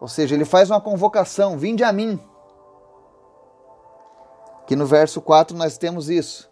Ou 0.01 0.07
seja, 0.07 0.33
ele 0.33 0.45
faz 0.45 0.71
uma 0.71 0.81
convocação: 0.81 1.57
vinde 1.57 1.83
a 1.83 1.93
mim. 1.93 2.19
Que 4.65 4.75
no 4.75 4.87
verso 4.87 5.21
4 5.21 5.55
nós 5.55 5.77
temos 5.77 6.09
isso. 6.09 6.49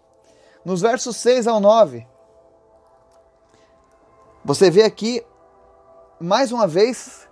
Nos 0.64 0.82
versos 0.82 1.18
6 1.18 1.48
ao 1.48 1.60
9, 1.60 2.08
você 4.46 4.70
vê 4.70 4.84
aqui, 4.84 5.26
mais 6.20 6.52
uma 6.52 6.68
vez, 6.68 7.23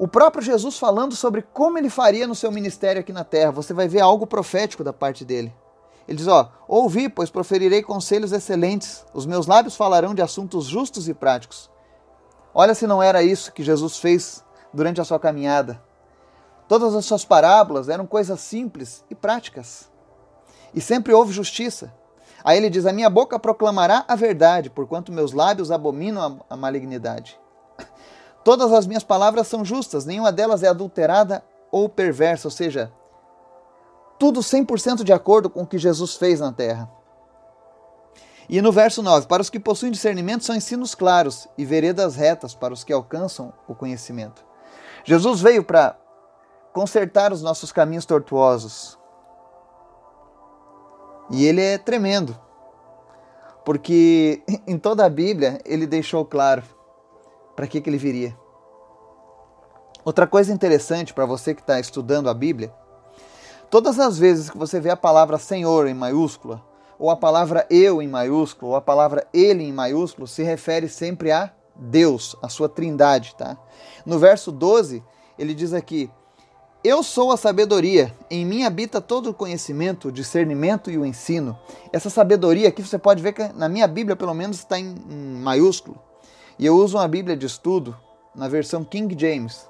o 0.00 0.08
próprio 0.08 0.42
Jesus 0.42 0.78
falando 0.78 1.14
sobre 1.14 1.42
como 1.42 1.76
ele 1.76 1.90
faria 1.90 2.26
no 2.26 2.34
seu 2.34 2.50
ministério 2.50 3.00
aqui 3.00 3.12
na 3.12 3.22
terra. 3.22 3.50
Você 3.50 3.74
vai 3.74 3.86
ver 3.86 4.00
algo 4.00 4.26
profético 4.26 4.82
da 4.82 4.94
parte 4.94 5.26
dele. 5.26 5.54
Ele 6.08 6.16
diz: 6.16 6.26
Ó, 6.26 6.50
ouvi, 6.66 7.06
pois 7.06 7.28
proferirei 7.28 7.82
conselhos 7.82 8.32
excelentes, 8.32 9.04
os 9.12 9.26
meus 9.26 9.46
lábios 9.46 9.76
falarão 9.76 10.14
de 10.14 10.22
assuntos 10.22 10.64
justos 10.64 11.06
e 11.06 11.12
práticos. 11.12 11.70
Olha 12.54 12.74
se 12.74 12.86
não 12.86 13.02
era 13.02 13.22
isso 13.22 13.52
que 13.52 13.62
Jesus 13.62 13.98
fez 13.98 14.42
durante 14.72 15.02
a 15.02 15.04
sua 15.04 15.20
caminhada. 15.20 15.82
Todas 16.66 16.94
as 16.94 17.04
suas 17.04 17.26
parábolas 17.26 17.90
eram 17.90 18.06
coisas 18.06 18.40
simples 18.40 19.04
e 19.10 19.14
práticas. 19.14 19.90
E 20.72 20.80
sempre 20.80 21.12
houve 21.12 21.30
justiça. 21.30 21.92
Aí 22.42 22.56
ele 22.56 22.70
diz: 22.70 22.86
A 22.86 22.92
minha 22.94 23.10
boca 23.10 23.38
proclamará 23.38 24.06
a 24.08 24.16
verdade, 24.16 24.70
porquanto 24.70 25.12
meus 25.12 25.34
lábios 25.34 25.70
abominam 25.70 26.42
a 26.48 26.56
malignidade. 26.56 27.38
Todas 28.42 28.72
as 28.72 28.86
minhas 28.86 29.04
palavras 29.04 29.46
são 29.46 29.64
justas, 29.64 30.06
nenhuma 30.06 30.32
delas 30.32 30.62
é 30.62 30.68
adulterada 30.68 31.44
ou 31.70 31.88
perversa, 31.88 32.48
ou 32.48 32.52
seja, 32.52 32.92
tudo 34.18 34.40
100% 34.40 35.04
de 35.04 35.12
acordo 35.12 35.48
com 35.50 35.62
o 35.62 35.66
que 35.66 35.78
Jesus 35.78 36.16
fez 36.16 36.40
na 36.40 36.52
terra. 36.52 36.90
E 38.48 38.60
no 38.60 38.72
verso 38.72 39.02
9: 39.02 39.26
Para 39.26 39.42
os 39.42 39.50
que 39.50 39.60
possuem 39.60 39.92
discernimento 39.92 40.44
são 40.44 40.56
ensinos 40.56 40.94
claros 40.94 41.46
e 41.56 41.64
veredas 41.64 42.16
retas 42.16 42.54
para 42.54 42.74
os 42.74 42.82
que 42.82 42.92
alcançam 42.92 43.52
o 43.68 43.74
conhecimento. 43.74 44.44
Jesus 45.04 45.40
veio 45.40 45.62
para 45.62 45.96
consertar 46.72 47.32
os 47.32 47.42
nossos 47.42 47.70
caminhos 47.72 48.04
tortuosos. 48.04 48.98
E 51.30 51.46
ele 51.46 51.62
é 51.62 51.78
tremendo, 51.78 52.36
porque 53.64 54.42
em 54.66 54.78
toda 54.78 55.04
a 55.04 55.08
Bíblia 55.08 55.60
ele 55.64 55.86
deixou 55.86 56.24
claro 56.24 56.62
para 57.60 57.66
que, 57.66 57.78
que 57.78 57.90
ele 57.90 57.98
viria. 57.98 58.34
Outra 60.02 60.26
coisa 60.26 60.50
interessante 60.50 61.12
para 61.12 61.26
você 61.26 61.54
que 61.54 61.60
está 61.60 61.78
estudando 61.78 62.30
a 62.30 62.32
Bíblia, 62.32 62.72
todas 63.68 64.00
as 64.00 64.18
vezes 64.18 64.48
que 64.48 64.56
você 64.56 64.80
vê 64.80 64.88
a 64.88 64.96
palavra 64.96 65.36
Senhor 65.36 65.86
em 65.86 65.92
maiúscula, 65.92 66.64
ou 66.98 67.10
a 67.10 67.16
palavra 67.16 67.66
eu 67.68 68.00
em 68.00 68.08
maiúsculo, 68.08 68.70
ou 68.70 68.76
a 68.76 68.80
palavra 68.80 69.26
ele 69.30 69.62
em 69.62 69.74
maiúsculo, 69.74 70.26
se 70.26 70.42
refere 70.42 70.88
sempre 70.88 71.30
a 71.30 71.52
Deus, 71.76 72.34
a 72.42 72.48
sua 72.48 72.66
trindade, 72.66 73.34
tá? 73.36 73.58
No 74.06 74.18
verso 74.18 74.50
12, 74.50 75.04
ele 75.38 75.52
diz 75.52 75.74
aqui: 75.74 76.10
Eu 76.82 77.02
sou 77.02 77.30
a 77.30 77.36
sabedoria, 77.36 78.16
em 78.30 78.46
mim 78.46 78.64
habita 78.64 79.02
todo 79.02 79.28
o 79.28 79.34
conhecimento, 79.34 80.08
o 80.08 80.12
discernimento 80.12 80.90
e 80.90 80.96
o 80.96 81.04
ensino. 81.04 81.58
Essa 81.92 82.08
sabedoria 82.08 82.70
aqui 82.70 82.82
você 82.82 82.98
pode 82.98 83.22
ver 83.22 83.34
que 83.34 83.52
na 83.52 83.68
minha 83.68 83.86
Bíblia, 83.86 84.16
pelo 84.16 84.32
menos, 84.32 84.56
está 84.56 84.80
em, 84.80 84.94
em 85.10 85.42
maiúsculo. 85.42 86.08
E 86.60 86.66
eu 86.66 86.76
uso 86.76 86.98
uma 86.98 87.08
Bíblia 87.08 87.34
de 87.34 87.46
estudo 87.46 87.96
na 88.34 88.46
versão 88.46 88.84
King 88.84 89.18
James. 89.18 89.66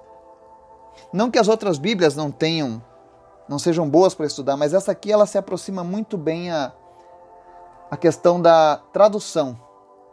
Não 1.13 1.31
que 1.31 1.39
as 1.39 1.47
outras 1.47 1.79
Bíblias 1.79 2.17
não 2.17 2.33
tenham, 2.33 2.83
não 3.49 3.61
sejam 3.61 3.89
boas 3.89 4.13
para 4.13 4.27
estudar, 4.27 4.57
mas 4.57 4.75
essa 4.75 4.91
aqui 4.91 5.13
ela 5.13 5.25
se 5.25 5.39
aproxima 5.39 5.85
muito 5.85 6.19
bem 6.19 6.51
a, 6.51 6.73
a 7.93 7.97
questão 7.97 8.43
da 8.43 8.81
tradução 8.93 9.57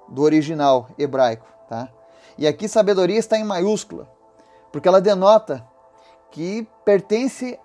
do 0.08 0.22
original 0.22 0.88
hebraico. 1.00 1.48
Tá? 1.68 1.90
E 2.38 2.46
aqui 2.46 2.68
sabedoria 2.68 3.18
está 3.18 3.40
em 3.40 3.44
maiúscula, 3.44 4.08
porque 4.72 4.88
ela 4.88 5.02
denota 5.02 5.68
que 6.30 6.68
pertence 6.86 7.60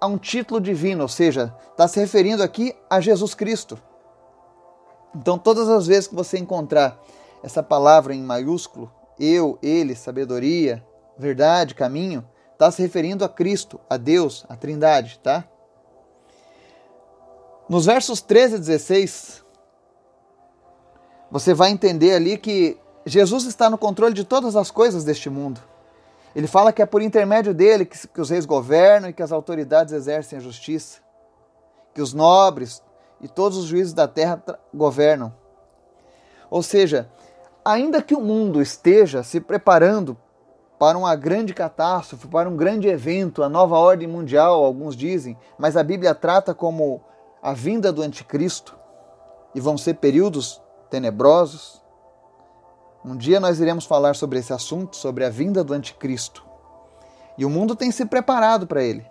a 0.00 0.06
um 0.06 0.16
título 0.16 0.60
divino, 0.60 1.02
ou 1.02 1.08
seja, 1.08 1.52
está 1.72 1.88
se 1.88 1.98
referindo 1.98 2.44
aqui 2.44 2.76
a 2.88 3.00
Jesus 3.00 3.34
Cristo. 3.34 3.76
Então, 5.16 5.36
todas 5.36 5.68
as 5.68 5.84
vezes 5.84 6.06
que 6.06 6.14
você 6.14 6.38
encontrar 6.38 6.96
essa 7.46 7.62
palavra 7.62 8.12
em 8.12 8.20
maiúsculo, 8.24 8.92
eu, 9.20 9.56
ele, 9.62 9.94
sabedoria, 9.94 10.84
verdade, 11.16 11.76
caminho, 11.76 12.28
está 12.52 12.72
se 12.72 12.82
referindo 12.82 13.24
a 13.24 13.28
Cristo, 13.28 13.78
a 13.88 13.96
Deus, 13.96 14.44
a 14.48 14.56
Trindade, 14.56 15.20
tá? 15.22 15.44
Nos 17.68 17.86
versos 17.86 18.20
13 18.20 18.56
e 18.56 18.58
16, 18.58 19.44
você 21.30 21.54
vai 21.54 21.70
entender 21.70 22.14
ali 22.14 22.36
que 22.36 22.76
Jesus 23.04 23.44
está 23.44 23.70
no 23.70 23.78
controle 23.78 24.12
de 24.12 24.24
todas 24.24 24.56
as 24.56 24.72
coisas 24.72 25.04
deste 25.04 25.30
mundo. 25.30 25.60
Ele 26.34 26.48
fala 26.48 26.72
que 26.72 26.82
é 26.82 26.86
por 26.86 27.00
intermédio 27.00 27.54
dele 27.54 27.86
que, 27.86 28.08
que 28.08 28.20
os 28.20 28.28
reis 28.28 28.44
governam 28.44 29.08
e 29.08 29.12
que 29.12 29.22
as 29.22 29.30
autoridades 29.30 29.94
exercem 29.94 30.36
a 30.36 30.42
justiça, 30.42 30.98
que 31.94 32.02
os 32.02 32.12
nobres 32.12 32.82
e 33.20 33.28
todos 33.28 33.56
os 33.56 33.66
juízes 33.66 33.92
da 33.92 34.08
terra 34.08 34.42
governam. 34.74 35.32
Ou 36.50 36.62
seja, 36.62 37.08
ainda 37.66 38.00
que 38.00 38.14
o 38.14 38.20
mundo 38.20 38.62
esteja 38.62 39.24
se 39.24 39.40
preparando 39.40 40.16
para 40.78 40.96
uma 40.96 41.16
grande 41.16 41.52
catástrofe, 41.52 42.28
para 42.28 42.48
um 42.48 42.56
grande 42.56 42.86
evento, 42.86 43.42
a 43.42 43.48
nova 43.48 43.76
ordem 43.76 44.06
mundial, 44.06 44.64
alguns 44.64 44.94
dizem, 44.94 45.36
mas 45.58 45.76
a 45.76 45.82
Bíblia 45.82 46.14
trata 46.14 46.54
como 46.54 47.02
a 47.42 47.52
vinda 47.52 47.92
do 47.92 48.02
anticristo, 48.02 48.78
e 49.52 49.60
vão 49.60 49.76
ser 49.76 49.94
períodos 49.94 50.62
tenebrosos, 50.90 51.82
um 53.04 53.16
dia 53.16 53.40
nós 53.40 53.58
iremos 53.58 53.84
falar 53.84 54.14
sobre 54.14 54.38
esse 54.38 54.52
assunto, 54.52 54.94
sobre 54.94 55.24
a 55.24 55.30
vinda 55.30 55.64
do 55.64 55.72
anticristo. 55.72 56.44
E 57.36 57.44
o 57.44 57.50
mundo 57.50 57.74
tem 57.74 57.90
se 57.90 58.04
preparado 58.04 58.66
para 58.66 58.82
ele. 58.82 59.04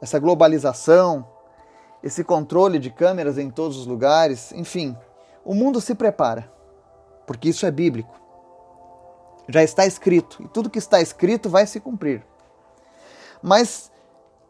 Essa 0.00 0.18
globalização, 0.18 1.26
esse 2.02 2.24
controle 2.24 2.78
de 2.78 2.90
câmeras 2.90 3.38
em 3.38 3.50
todos 3.50 3.78
os 3.78 3.86
lugares, 3.86 4.52
enfim, 4.52 4.96
o 5.44 5.54
mundo 5.54 5.80
se 5.80 5.94
prepara, 5.94 6.50
porque 7.32 7.48
isso 7.48 7.64
é 7.64 7.70
bíblico. 7.70 8.14
Já 9.48 9.62
está 9.62 9.86
escrito, 9.86 10.42
e 10.42 10.48
tudo 10.48 10.68
que 10.68 10.78
está 10.78 11.00
escrito 11.00 11.48
vai 11.48 11.66
se 11.66 11.80
cumprir. 11.80 12.24
Mas, 13.42 13.90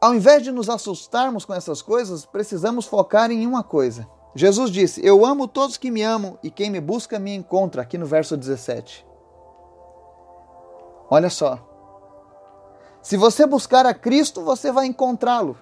ao 0.00 0.14
invés 0.14 0.42
de 0.42 0.50
nos 0.50 0.68
assustarmos 0.68 1.44
com 1.44 1.54
essas 1.54 1.80
coisas, 1.80 2.26
precisamos 2.26 2.84
focar 2.84 3.30
em 3.30 3.46
uma 3.46 3.62
coisa: 3.62 4.06
Jesus 4.34 4.70
disse: 4.70 5.00
Eu 5.06 5.24
amo 5.24 5.46
todos 5.46 5.76
que 5.76 5.92
me 5.92 6.02
amam 6.02 6.36
e 6.42 6.50
quem 6.50 6.70
me 6.70 6.80
busca 6.80 7.20
me 7.20 7.32
encontra, 7.32 7.82
aqui 7.82 7.96
no 7.96 8.04
verso 8.04 8.36
17. 8.36 9.06
Olha 11.08 11.30
só. 11.30 11.58
Se 13.00 13.16
você 13.16 13.46
buscar 13.46 13.86
a 13.86 13.94
Cristo, 13.94 14.42
você 14.42 14.72
vai 14.72 14.86
encontrá-lo. 14.86 15.56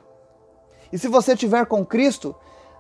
E 0.91 0.99
se 0.99 1.07
você 1.07 1.35
estiver 1.35 1.67
com 1.67 1.85
Cristo, 1.85 2.35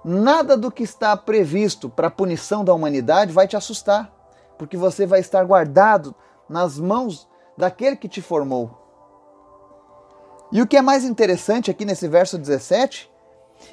nada 0.05 0.57
do 0.57 0.71
que 0.71 0.83
está 0.83 1.17
previsto 1.17 1.89
para 1.89 2.09
a 2.09 2.11
punição 2.11 2.65
da 2.65 2.75
humanidade 2.75 3.33
vai 3.33 3.47
te 3.47 3.57
assustar, 3.57 4.20
porque 4.61 4.76
você 4.76 5.07
vai 5.07 5.21
estar 5.21 5.43
guardado 5.43 6.14
nas 6.47 6.79
mãos 6.79 7.26
daquele 7.57 7.97
que 7.97 8.07
te 8.07 8.21
formou. 8.21 8.79
E 10.52 10.61
o 10.61 10.67
que 10.67 10.76
é 10.76 10.83
mais 10.83 11.02
interessante 11.02 11.71
aqui 11.71 11.83
nesse 11.87 12.07
verso 12.07 12.37
17 12.37 13.11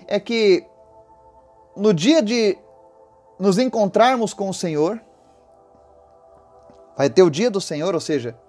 é 0.08 0.18
que 0.18 0.66
no 1.76 1.94
dia 1.94 2.22
de 2.22 2.58
nos 3.38 3.58
encontrarmos 3.58 4.34
com 4.34 4.48
o 4.48 4.54
Senhor, 4.54 5.02
vai 6.96 7.10
ter 7.10 7.22
o 7.22 7.30
dia 7.30 7.52
do 7.52 7.60
Senhor, 7.60 7.94
ou 7.94 8.00
seja, 8.00 8.40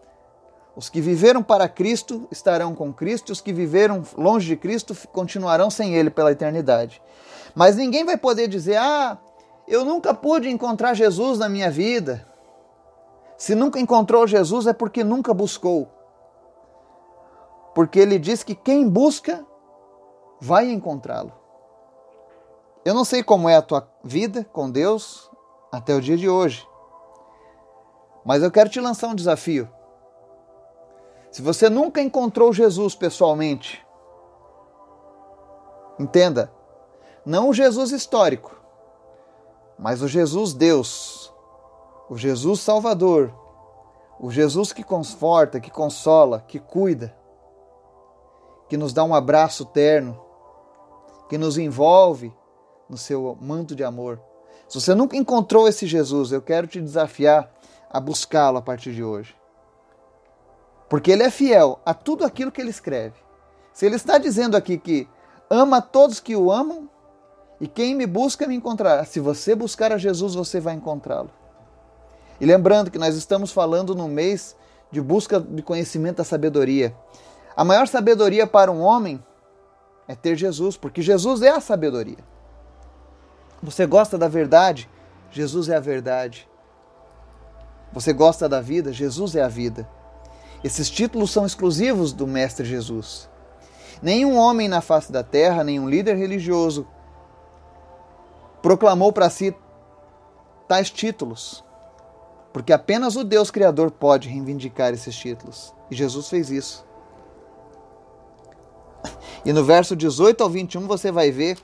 os 0.77 0.89
que 0.89 1.01
viveram 1.01 1.43
para 1.43 1.69
Cristo 1.69 2.29
estarão 2.31 2.73
com 2.73 2.93
Cristo, 2.93 3.31
e 3.31 3.33
os 3.33 3.41
que 3.41 3.53
viveram 3.53 4.05
longe 4.17 4.47
de 4.47 4.57
Cristo 4.57 4.97
continuarão 5.09 5.71
sem 5.71 5.97
Ele 5.97 6.09
pela 6.09 6.31
eternidade. 6.31 7.03
Mas 7.53 7.75
ninguém 7.75 8.05
vai 8.05 8.17
poder 8.17 8.47
dizer: 8.47 8.77
Ah, 8.77 9.19
eu 9.67 9.85
nunca 9.85 10.15
pude 10.15 10.49
encontrar 10.49 10.95
Jesus 10.95 11.39
na 11.39 11.49
minha 11.49 11.71
vida. 11.71 12.28
Se 13.39 13.55
nunca 13.55 13.79
encontrou 13.79 14.27
Jesus 14.27 14.67
é 14.67 14.73
porque 14.73 15.05
nunca 15.05 15.33
buscou. 15.33 15.89
Porque 17.75 18.01
ele 18.01 18.19
diz 18.19 18.43
que 18.43 18.55
quem 18.55 18.89
busca 18.89 19.47
vai 20.41 20.71
encontrá-lo. 20.71 21.33
Eu 22.85 22.95
não 22.95 23.05
sei 23.05 23.23
como 23.23 23.49
é 23.49 23.55
a 23.55 23.63
tua 23.63 23.89
vida 24.03 24.45
com 24.53 24.69
Deus 24.69 25.31
até 25.71 25.95
o 25.95 26.01
dia 26.01 26.17
de 26.17 26.29
hoje. 26.29 26.67
Mas 28.25 28.43
eu 28.43 28.51
quero 28.51 28.69
te 28.69 28.81
lançar 28.81 29.09
um 29.09 29.15
desafio. 29.15 29.69
Se 31.31 31.41
você 31.41 31.71
nunca 31.71 32.01
encontrou 32.03 32.53
Jesus 32.53 32.95
pessoalmente, 32.95 33.87
entenda, 35.99 36.53
não 37.25 37.51
o 37.51 37.55
Jesus 37.55 37.93
histórico, 37.93 38.59
mas 39.79 40.03
o 40.03 40.09
Jesus 40.09 40.55
Deus, 40.55 41.28
o 42.09 42.17
Jesus 42.17 42.61
Salvador, 42.61 43.33
o 44.19 44.31
Jesus 44.31 44.73
que 44.73 44.83
conforta, 44.83 45.61
que 45.61 45.71
consola, 45.71 46.45
que 46.47 46.59
cuida, 46.59 47.15
que 48.69 48.77
nos 48.77 48.93
dá 48.93 49.05
um 49.05 49.15
abraço 49.15 49.65
terno, 49.65 50.21
que 51.29 51.39
nos 51.39 51.59
envolve 51.59 52.33
no 52.89 52.97
seu 52.97 53.37
manto 53.41 53.75
de 53.75 53.85
amor. 53.85 54.21
Se 54.69 54.81
você 54.81 54.95
nunca 54.95 55.17
encontrou 55.17 55.69
esse 55.69 55.87
Jesus, 55.87 56.33
eu 56.33 56.43
quero 56.43 56.67
te 56.67 56.81
desafiar 56.81 57.53
a 57.91 58.01
buscá-lo 58.01 58.59
a 58.59 58.63
partir 58.63 58.95
de 58.95 59.03
hoje. 59.03 59.35
Porque 60.89 61.11
ele 61.11 61.23
é 61.23 61.31
fiel 61.31 61.79
a 61.85 61.93
tudo 61.93 62.25
aquilo 62.25 62.51
que 62.51 62.61
ele 62.61 62.71
escreve. 62.71 63.17
Se 63.73 63.87
ele 63.87 63.97
está 63.97 64.19
dizendo 64.19 64.57
aqui 64.57 64.79
que 64.79 65.09
ama 65.49 65.81
todos 65.81 66.21
que 66.21 66.35
o 66.35 66.51
amam, 66.51 66.89
e 67.61 67.67
quem 67.67 67.95
me 67.95 68.07
busca 68.07 68.47
me 68.47 68.55
encontrará. 68.55 69.05
Se 69.05 69.21
você 69.21 69.55
buscar 69.55 69.93
a 69.93 69.99
Jesus, 69.99 70.35
você 70.35 70.61
vai 70.61 70.75
encontrá-lo. 70.75 71.31
E 72.41 72.47
lembrando 72.47 72.91
que 72.91 72.99
nós 72.99 73.17
estamos 73.17 73.53
falando 73.53 73.95
no 73.95 74.09
mês 74.09 74.57
de 74.91 75.01
busca 75.01 75.41
de 75.41 75.63
conhecimento 75.63 76.17
da 76.19 76.25
sabedoria. 76.25 76.95
A 77.57 77.65
maior 77.65 77.87
sabedoria 77.89 78.47
para 78.47 78.71
um 78.71 78.81
homem 78.81 79.23
é 80.07 80.15
ter 80.15 80.37
Jesus, 80.37 80.77
porque 80.77 81.03
Jesus 81.03 81.43
é 81.43 81.51
a 81.51 81.61
sabedoria. 81.61 82.19
Você 83.63 83.87
gosta 83.87 84.17
da 84.17 84.29
verdade? 84.29 84.89
Jesus 85.31 85.69
é 85.69 85.77
a 85.77 85.81
verdade. 85.81 86.49
Você 87.93 88.13
gosta 88.13 88.49
da 88.49 88.61
vida? 88.61 88.93
Jesus 88.93 89.35
é 89.35 89.43
a 89.43 89.49
vida. 89.49 89.89
Esses 90.63 90.89
títulos 90.89 91.31
são 91.31 91.45
exclusivos 91.45 92.13
do 92.13 92.27
Mestre 92.27 92.65
Jesus. 92.65 93.29
Nenhum 94.01 94.37
homem 94.37 94.69
na 94.69 94.81
face 94.81 95.11
da 95.11 95.23
terra, 95.23 95.65
nenhum 95.65 95.89
líder 95.89 96.17
religioso 96.17 96.87
proclamou 98.63 99.13
para 99.13 99.31
si 99.31 99.55
tais 100.67 100.91
títulos, 100.91 101.65
porque 102.59 102.73
apenas 102.73 103.15
o 103.15 103.23
Deus 103.23 103.53
Criador 103.53 103.89
pode 103.89 104.29
reivindicar 104.29 104.93
esses 104.93 105.15
títulos. 105.15 105.73
E 105.89 105.95
Jesus 105.95 106.29
fez 106.29 106.51
isso. 106.51 106.85
E 109.45 109.53
no 109.53 109.63
verso 109.63 109.95
18 109.95 110.43
ao 110.43 110.51
21 110.51 110.89
você 110.89 111.13
vai 111.13 111.31
ver 111.31 111.57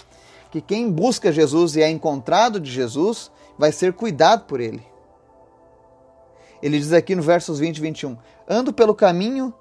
que 0.53 0.61
quem 0.61 0.89
busca 0.89 1.33
Jesus 1.33 1.75
e 1.75 1.83
é 1.83 1.91
encontrado 1.91 2.61
de 2.61 2.71
Jesus 2.71 3.29
vai 3.59 3.73
ser 3.73 3.93
cuidado 3.93 4.45
por 4.45 4.61
ele. 4.61 4.87
Ele 6.63 6.79
diz 6.79 6.93
aqui 6.93 7.17
no 7.17 7.23
versos 7.23 7.59
20 7.59 7.77
e 7.77 7.81
21: 7.81 8.17
Ando 8.49 8.73
pelo 8.73 8.95
caminho 8.95 9.53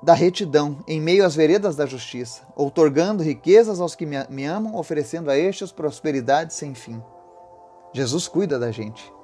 da 0.00 0.14
retidão, 0.14 0.84
em 0.86 1.00
meio 1.00 1.26
às 1.26 1.34
veredas 1.34 1.74
da 1.74 1.86
justiça, 1.86 2.42
outorgando 2.54 3.24
riquezas 3.24 3.80
aos 3.80 3.96
que 3.96 4.06
me 4.06 4.44
amam, 4.44 4.76
oferecendo 4.76 5.28
a 5.28 5.36
estes 5.36 5.72
prosperidade 5.72 6.54
sem 6.54 6.72
fim. 6.72 7.02
Jesus 7.92 8.28
cuida 8.28 8.60
da 8.60 8.70
gente. 8.70 9.17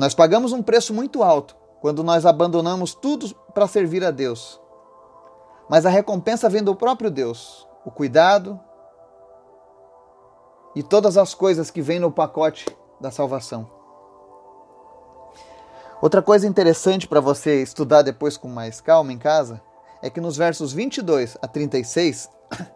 Nós 0.00 0.14
pagamos 0.14 0.54
um 0.54 0.62
preço 0.62 0.94
muito 0.94 1.22
alto 1.22 1.54
quando 1.78 2.02
nós 2.02 2.24
abandonamos 2.24 2.94
tudo 2.94 3.34
para 3.52 3.68
servir 3.68 4.02
a 4.02 4.10
Deus. 4.10 4.58
Mas 5.68 5.84
a 5.84 5.90
recompensa 5.90 6.48
vem 6.48 6.64
do 6.64 6.74
próprio 6.74 7.10
Deus, 7.10 7.68
o 7.84 7.90
cuidado 7.90 8.58
e 10.74 10.82
todas 10.82 11.18
as 11.18 11.34
coisas 11.34 11.70
que 11.70 11.82
vêm 11.82 12.00
no 12.00 12.10
pacote 12.10 12.64
da 12.98 13.10
salvação. 13.10 13.70
Outra 16.00 16.22
coisa 16.22 16.46
interessante 16.46 17.06
para 17.06 17.20
você 17.20 17.60
estudar 17.60 18.00
depois 18.00 18.38
com 18.38 18.48
mais 18.48 18.80
calma 18.80 19.12
em 19.12 19.18
casa 19.18 19.60
é 20.00 20.08
que 20.08 20.18
nos 20.18 20.34
versos 20.34 20.72
22 20.72 21.36
a 21.42 21.46
36, 21.46 22.30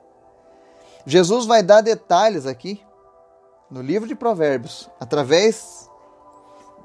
Jesus 1.07 1.47
vai 1.47 1.63
dar 1.63 1.81
detalhes 1.81 2.45
aqui 2.45 2.85
no 3.71 3.81
livro 3.81 4.07
de 4.07 4.15
Provérbios, 4.15 4.91
através 5.01 5.89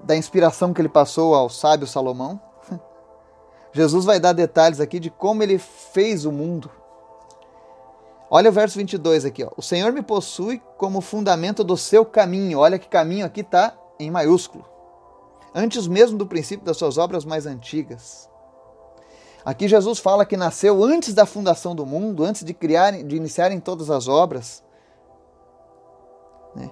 da 0.04 0.16
inspiração 0.16 0.74
que 0.74 0.82
ele 0.82 0.90
passou 0.90 1.34
ao 1.36 1.50
sábio 1.50 1.88
Salomão. 1.88 2.40
Jesus 3.74 4.06
vai 4.06 4.20
dar 4.20 4.34
detalhes 4.34 4.80
aqui 4.80 5.00
de 5.00 5.10
como 5.10 5.44
ele 5.44 5.58
fez 5.58 6.26
o 6.26 6.32
mundo. 6.32 6.70
Olha 8.32 8.50
o 8.50 8.54
verso 8.54 8.78
22 8.78 9.26
aqui, 9.26 9.44
ó. 9.44 9.50
O 9.58 9.62
Senhor 9.62 9.92
me 9.92 10.02
possui 10.02 10.62
como 10.78 11.02
fundamento 11.02 11.64
do 11.64 11.76
seu 11.76 12.06
caminho. 12.06 12.60
Olha 12.60 12.78
que 12.78 12.88
caminho 12.88 13.26
aqui 13.26 13.42
está 13.42 13.76
em 14.00 14.12
maiúsculo 14.12 14.66
antes 15.54 15.88
mesmo 15.88 16.18
do 16.18 16.26
princípio 16.26 16.66
das 16.66 16.78
suas 16.78 16.98
obras 16.98 17.26
mais 17.26 17.46
antigas. 17.46 18.30
Aqui 19.44 19.68
Jesus 19.68 20.00
fala 20.00 20.26
que 20.26 20.38
nasceu 20.38 20.84
antes 20.84 21.14
da 21.14 21.26
fundação 21.26 21.74
do 21.74 21.86
mundo, 21.86 22.24
antes 22.24 22.44
de 22.44 22.54
criar, 22.54 22.92
de 22.92 23.16
iniciarem 23.16 23.60
todas 23.60 23.90
as 23.90 24.08
obras. 24.08 24.64
Né? 26.56 26.70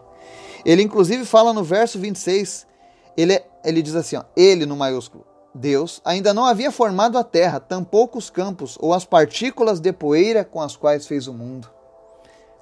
Ele 0.65 0.83
inclusive 0.83 1.25
fala 1.25 1.53
no 1.53 1.63
verso 1.63 1.97
26, 1.97 2.67
ele, 3.17 3.41
ele 3.63 3.81
diz 3.81 3.95
assim, 3.95 4.15
ó, 4.15 4.23
ele 4.35 4.65
no 4.65 4.75
maiúsculo, 4.75 5.25
Deus 5.53 6.01
ainda 6.05 6.33
não 6.33 6.45
havia 6.45 6.71
formado 6.71 7.17
a 7.17 7.23
terra, 7.23 7.59
tampouco 7.59 8.17
os 8.17 8.29
campos 8.29 8.77
ou 8.79 8.93
as 8.93 9.03
partículas 9.03 9.79
de 9.79 9.91
poeira 9.91 10.45
com 10.45 10.61
as 10.61 10.75
quais 10.75 11.07
fez 11.07 11.27
o 11.27 11.33
mundo. 11.33 11.67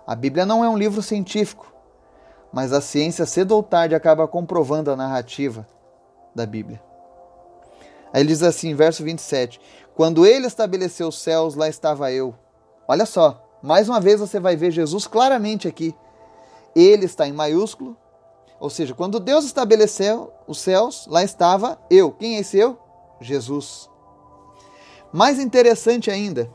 A 0.07 0.15
Bíblia 0.15 0.45
não 0.45 0.63
é 0.63 0.69
um 0.69 0.77
livro 0.77 1.01
científico, 1.01 1.71
mas 2.53 2.71
a 2.71 2.79
ciência 2.79 3.25
cedo 3.25 3.51
ou 3.51 3.61
tarde 3.61 3.95
acaba 3.95 4.27
comprovando 4.27 4.89
a 4.89 4.95
narrativa 4.95 5.67
da 6.33 6.45
Bíblia. 6.45 6.81
Aí 8.13 8.21
ele 8.21 8.29
diz 8.29 8.41
assim, 8.41 8.73
verso 8.73 9.03
27, 9.03 9.59
quando 9.93 10.25
ele 10.25 10.47
estabeleceu 10.47 11.09
os 11.09 11.21
céus, 11.21 11.55
lá 11.55 11.67
estava 11.67 12.11
eu. 12.11 12.33
Olha 12.87 13.05
só, 13.05 13.43
mais 13.61 13.89
uma 13.89 13.99
vez 13.99 14.19
você 14.19 14.39
vai 14.39 14.55
ver 14.55 14.71
Jesus 14.71 15.05
claramente 15.07 15.67
aqui. 15.67 15.93
Ele 16.75 17.05
está 17.05 17.27
em 17.27 17.33
maiúsculo, 17.33 17.97
ou 18.59 18.69
seja, 18.69 18.93
quando 18.93 19.19
Deus 19.19 19.45
estabeleceu 19.45 20.31
os 20.47 20.59
céus, 20.59 21.05
lá 21.09 21.23
estava 21.23 21.79
eu. 21.89 22.11
Quem 22.11 22.37
é 22.37 22.39
esse 22.39 22.57
eu? 22.57 22.77
Jesus. 23.19 23.89
Mais 25.11 25.39
interessante 25.39 26.11
ainda, 26.11 26.49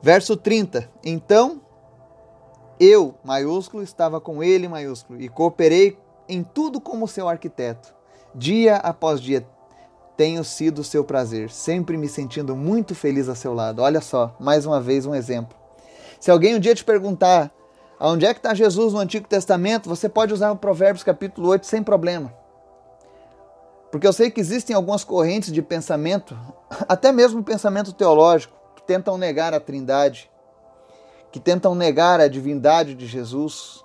verso 0.00 0.36
30. 0.36 0.90
Então 1.04 1.60
eu, 2.80 3.14
maiúsculo, 3.22 3.82
estava 3.82 4.20
com 4.20 4.42
ele, 4.42 4.68
maiúsculo, 4.68 5.20
e 5.20 5.28
cooperei 5.28 5.98
em 6.28 6.42
tudo 6.42 6.80
como 6.80 7.06
seu 7.06 7.28
arquiteto. 7.28 7.94
Dia 8.34 8.76
após 8.76 9.20
dia 9.20 9.46
tenho 10.16 10.44
sido 10.44 10.84
seu 10.84 11.04
prazer, 11.04 11.50
sempre 11.50 11.96
me 11.96 12.08
sentindo 12.08 12.56
muito 12.56 12.94
feliz 12.94 13.28
a 13.28 13.34
seu 13.34 13.52
lado. 13.54 13.82
Olha 13.82 14.00
só, 14.00 14.34
mais 14.38 14.66
uma 14.66 14.80
vez 14.80 15.06
um 15.06 15.14
exemplo. 15.14 15.56
Se 16.20 16.30
alguém 16.30 16.54
um 16.54 16.60
dia 16.60 16.74
te 16.74 16.84
perguntar 16.84 17.52
onde 18.10 18.26
é 18.26 18.34
que 18.34 18.40
está 18.40 18.52
Jesus 18.52 18.92
no 18.92 18.98
Antigo 18.98 19.28
Testamento, 19.28 19.88
você 19.88 20.08
pode 20.08 20.34
usar 20.34 20.50
o 20.50 20.56
Provérbios 20.56 21.04
capítulo 21.04 21.48
8 21.48 21.66
sem 21.66 21.82
problema. 21.82 22.34
Porque 23.90 24.06
eu 24.06 24.12
sei 24.12 24.30
que 24.30 24.40
existem 24.40 24.74
algumas 24.74 25.04
correntes 25.04 25.52
de 25.52 25.62
pensamento, 25.62 26.36
até 26.88 27.12
mesmo 27.12 27.44
pensamento 27.44 27.92
teológico, 27.92 28.54
que 28.74 28.82
tentam 28.82 29.16
negar 29.16 29.54
a 29.54 29.60
Trindade, 29.60 30.30
que 31.30 31.38
tentam 31.38 31.74
negar 31.74 32.20
a 32.20 32.26
divindade 32.26 32.94
de 32.94 33.06
Jesus, 33.06 33.84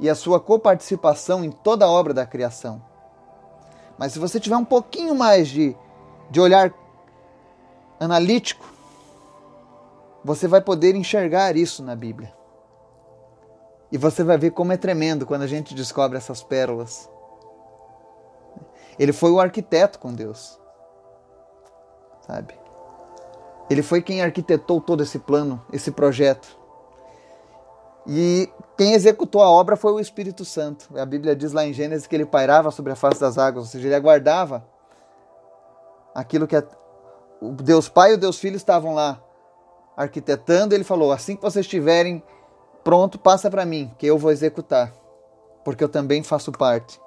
e 0.00 0.10
a 0.10 0.14
sua 0.16 0.40
coparticipação 0.40 1.44
em 1.44 1.52
toda 1.52 1.84
a 1.84 1.88
obra 1.88 2.12
da 2.12 2.26
criação. 2.26 2.82
Mas 3.96 4.12
se 4.12 4.18
você 4.18 4.40
tiver 4.40 4.56
um 4.56 4.64
pouquinho 4.64 5.14
mais 5.14 5.46
de, 5.46 5.76
de 6.28 6.40
olhar 6.40 6.74
analítico, 8.00 8.64
você 10.24 10.48
vai 10.48 10.60
poder 10.60 10.96
enxergar 10.96 11.56
isso 11.56 11.84
na 11.84 11.94
Bíblia. 11.94 12.41
E 13.92 13.98
você 13.98 14.24
vai 14.24 14.38
ver 14.38 14.52
como 14.52 14.72
é 14.72 14.76
tremendo 14.78 15.26
quando 15.26 15.42
a 15.42 15.46
gente 15.46 15.74
descobre 15.74 16.16
essas 16.16 16.42
pérolas. 16.42 17.10
Ele 18.98 19.12
foi 19.12 19.30
o 19.30 19.38
arquiteto 19.38 19.98
com 19.98 20.14
Deus. 20.14 20.58
Sabe? 22.26 22.54
Ele 23.68 23.82
foi 23.82 24.00
quem 24.00 24.22
arquitetou 24.22 24.80
todo 24.80 25.02
esse 25.02 25.18
plano, 25.18 25.62
esse 25.70 25.90
projeto. 25.90 26.58
E 28.06 28.50
quem 28.78 28.94
executou 28.94 29.42
a 29.42 29.50
obra 29.50 29.76
foi 29.76 29.92
o 29.92 30.00
Espírito 30.00 30.44
Santo. 30.44 30.88
A 30.98 31.04
Bíblia 31.04 31.36
diz 31.36 31.52
lá 31.52 31.66
em 31.66 31.74
Gênesis 31.74 32.06
que 32.06 32.16
ele 32.16 32.24
pairava 32.24 32.70
sobre 32.70 32.92
a 32.92 32.96
face 32.96 33.20
das 33.20 33.36
águas, 33.36 33.64
ou 33.64 33.70
seja, 33.70 33.88
ele 33.88 33.94
aguardava 33.94 34.66
aquilo 36.14 36.46
que 36.46 36.56
o 37.40 37.50
Deus 37.52 37.88
Pai 37.88 38.12
e 38.12 38.14
o 38.14 38.18
Deus 38.18 38.38
Filho 38.38 38.56
estavam 38.56 38.94
lá 38.94 39.22
arquitetando. 39.96 40.74
Ele 40.74 40.84
falou: 40.84 41.12
Assim 41.12 41.36
que 41.36 41.42
vocês 41.42 41.66
estiverem 41.66 42.22
pronto, 42.82 43.18
passa 43.18 43.50
para 43.50 43.64
mim, 43.64 43.92
que 43.98 44.06
eu 44.06 44.18
vou 44.18 44.30
executar, 44.30 44.92
porque 45.64 45.82
eu 45.82 45.88
também 45.88 46.22
faço 46.22 46.52
parte. 46.52 47.00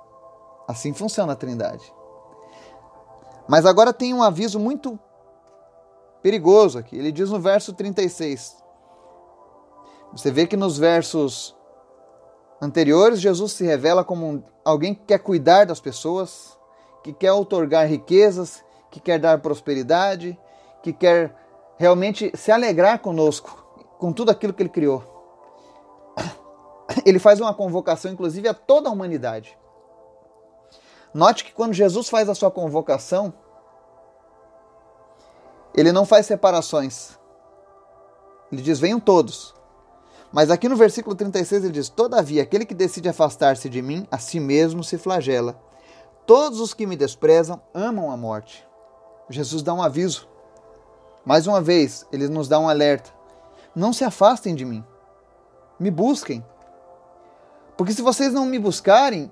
Assim 0.67 0.93
funciona 0.93 1.33
a 1.33 1.35
Trindade. 1.35 1.93
Mas 3.47 3.65
agora 3.65 3.93
tem 3.93 4.13
um 4.13 4.23
aviso 4.23 4.59
muito 4.59 4.99
perigoso 6.21 6.79
aqui. 6.79 6.97
Ele 6.97 7.11
diz 7.11 7.29
no 7.29 7.39
verso 7.39 7.73
36. 7.73 8.57
Você 10.11 10.31
vê 10.31 10.47
que 10.47 10.57
nos 10.57 10.77
versos 10.77 11.55
anteriores, 12.59 13.19
Jesus 13.19 13.51
se 13.51 13.63
revela 13.63 14.03
como 14.03 14.43
alguém 14.63 14.95
que 14.95 15.03
quer 15.05 15.19
cuidar 15.19 15.65
das 15.65 15.79
pessoas, 15.79 16.57
que 17.03 17.13
quer 17.13 17.31
otorgar 17.31 17.87
riquezas, 17.87 18.63
que 18.89 18.99
quer 18.99 19.19
dar 19.19 19.39
prosperidade, 19.39 20.39
que 20.81 20.91
quer 20.93 21.35
realmente 21.77 22.31
se 22.35 22.51
alegrar 22.51 22.99
conosco, 22.99 23.63
com 23.99 24.11
tudo 24.11 24.31
aquilo 24.31 24.53
que 24.53 24.63
ele 24.63 24.69
criou. 24.69 25.14
Ele 27.05 27.19
faz 27.19 27.39
uma 27.39 27.53
convocação, 27.53 28.11
inclusive, 28.11 28.47
a 28.47 28.53
toda 28.53 28.89
a 28.89 28.91
humanidade. 28.91 29.57
Note 31.13 31.45
que 31.45 31.53
quando 31.53 31.73
Jesus 31.73 32.09
faz 32.09 32.27
a 32.27 32.35
sua 32.35 32.51
convocação, 32.51 33.33
ele 35.73 35.91
não 35.91 36.05
faz 36.05 36.25
separações. 36.25 37.17
Ele 38.51 38.61
diz: 38.61 38.79
venham 38.79 38.99
todos. 38.99 39.53
Mas 40.31 40.51
aqui 40.51 40.67
no 40.67 40.75
versículo 40.75 41.15
36 41.15 41.63
ele 41.63 41.73
diz: 41.73 41.89
Todavia, 41.89 42.43
aquele 42.43 42.65
que 42.65 42.73
decide 42.73 43.07
afastar-se 43.07 43.69
de 43.69 43.81
mim, 43.81 44.05
a 44.11 44.17
si 44.17 44.39
mesmo 44.39 44.83
se 44.83 44.97
flagela. 44.97 45.57
Todos 46.25 46.59
os 46.59 46.73
que 46.73 46.85
me 46.85 46.95
desprezam 46.95 47.61
amam 47.73 48.11
a 48.11 48.17
morte. 48.17 48.67
Jesus 49.29 49.63
dá 49.63 49.73
um 49.73 49.81
aviso. 49.81 50.27
Mais 51.23 51.47
uma 51.47 51.61
vez, 51.61 52.05
ele 52.11 52.27
nos 52.27 52.47
dá 52.47 52.59
um 52.59 52.67
alerta. 52.67 53.11
Não 53.75 53.93
se 53.93 54.03
afastem 54.03 54.53
de 54.53 54.65
mim. 54.65 54.83
Me 55.79 55.89
busquem. 55.89 56.45
Porque 57.77 57.93
se 57.93 58.01
vocês 58.01 58.31
não 58.33 58.45
me 58.45 58.57
buscarem, 58.57 59.31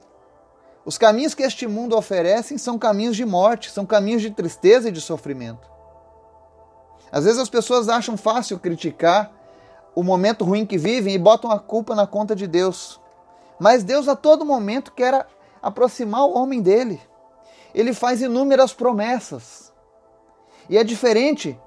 os 0.85 0.97
caminhos 0.97 1.33
que 1.33 1.43
este 1.43 1.65
mundo 1.65 1.95
oferece 1.95 2.59
são 2.59 2.77
caminhos 2.77 3.15
de 3.15 3.25
morte, 3.25 3.71
são 3.71 3.85
caminhos 3.85 4.21
de 4.21 4.31
tristeza 4.31 4.89
e 4.89 4.91
de 4.91 4.99
sofrimento. 4.99 5.71
Às 7.11 7.25
vezes 7.25 7.39
as 7.39 7.49
pessoas 7.49 7.87
acham 7.89 8.17
fácil 8.17 8.59
criticar 8.59 9.31
o 9.95 10.03
momento 10.03 10.43
ruim 10.43 10.65
que 10.65 10.77
vivem 10.77 11.13
e 11.13 11.19
botam 11.19 11.51
a 11.51 11.59
culpa 11.59 11.95
na 11.95 12.07
conta 12.07 12.35
de 12.35 12.47
Deus. 12.47 12.99
Mas 13.59 13.83
Deus 13.83 14.07
a 14.07 14.15
todo 14.15 14.43
momento 14.43 14.91
quer 14.91 15.27
aproximar 15.61 16.25
o 16.25 16.35
homem 16.35 16.61
dele. 16.61 16.99
Ele 17.73 17.93
faz 17.93 18.21
inúmeras 18.21 18.73
promessas. 18.73 19.71
E 20.69 20.77
é 20.77 20.83
diferente 20.83 21.57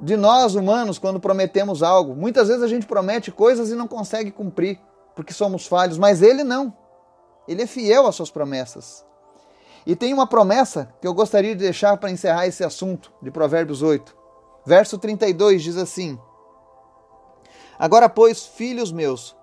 de 0.00 0.16
nós 0.16 0.54
humanos 0.54 0.98
quando 0.98 1.20
prometemos 1.20 1.82
algo. 1.82 2.14
Muitas 2.14 2.48
vezes 2.48 2.62
a 2.62 2.68
gente 2.68 2.86
promete 2.86 3.30
coisas 3.30 3.70
e 3.70 3.74
não 3.74 3.86
consegue 3.86 4.30
cumprir, 4.30 4.80
porque 5.18 5.32
somos 5.32 5.66
falhos, 5.66 5.98
mas 5.98 6.22
ele 6.22 6.44
não. 6.44 6.72
Ele 7.48 7.62
é 7.62 7.66
fiel 7.66 8.06
às 8.06 8.14
suas 8.14 8.30
promessas. 8.30 9.04
E 9.84 9.96
tem 9.96 10.14
uma 10.14 10.28
promessa 10.28 10.94
que 11.00 11.08
eu 11.08 11.12
gostaria 11.12 11.56
de 11.56 11.64
deixar 11.64 11.96
para 11.96 12.12
encerrar 12.12 12.46
esse 12.46 12.62
assunto, 12.62 13.12
de 13.20 13.28
Provérbios 13.28 13.82
8. 13.82 14.16
Verso 14.64 14.96
32 14.96 15.64
diz 15.64 15.76
assim: 15.76 16.16
Agora, 17.76 18.08
pois, 18.08 18.46
filhos 18.46 18.92
meus, 18.92 19.36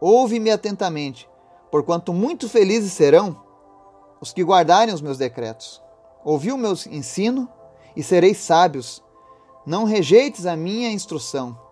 ouve-me 0.00 0.50
atentamente, 0.50 1.30
porquanto 1.70 2.12
muito 2.12 2.48
felizes 2.48 2.94
serão 2.94 3.40
os 4.20 4.32
que 4.32 4.42
guardarem 4.42 4.92
os 4.92 5.00
meus 5.00 5.18
decretos. 5.18 5.80
Ouvi 6.24 6.50
o 6.50 6.58
meu 6.58 6.72
ensino 6.90 7.48
e 7.94 8.02
sereis 8.02 8.38
sábios. 8.38 9.00
Não 9.64 9.84
rejeites 9.84 10.46
a 10.46 10.56
minha 10.56 10.90
instrução. 10.90 11.63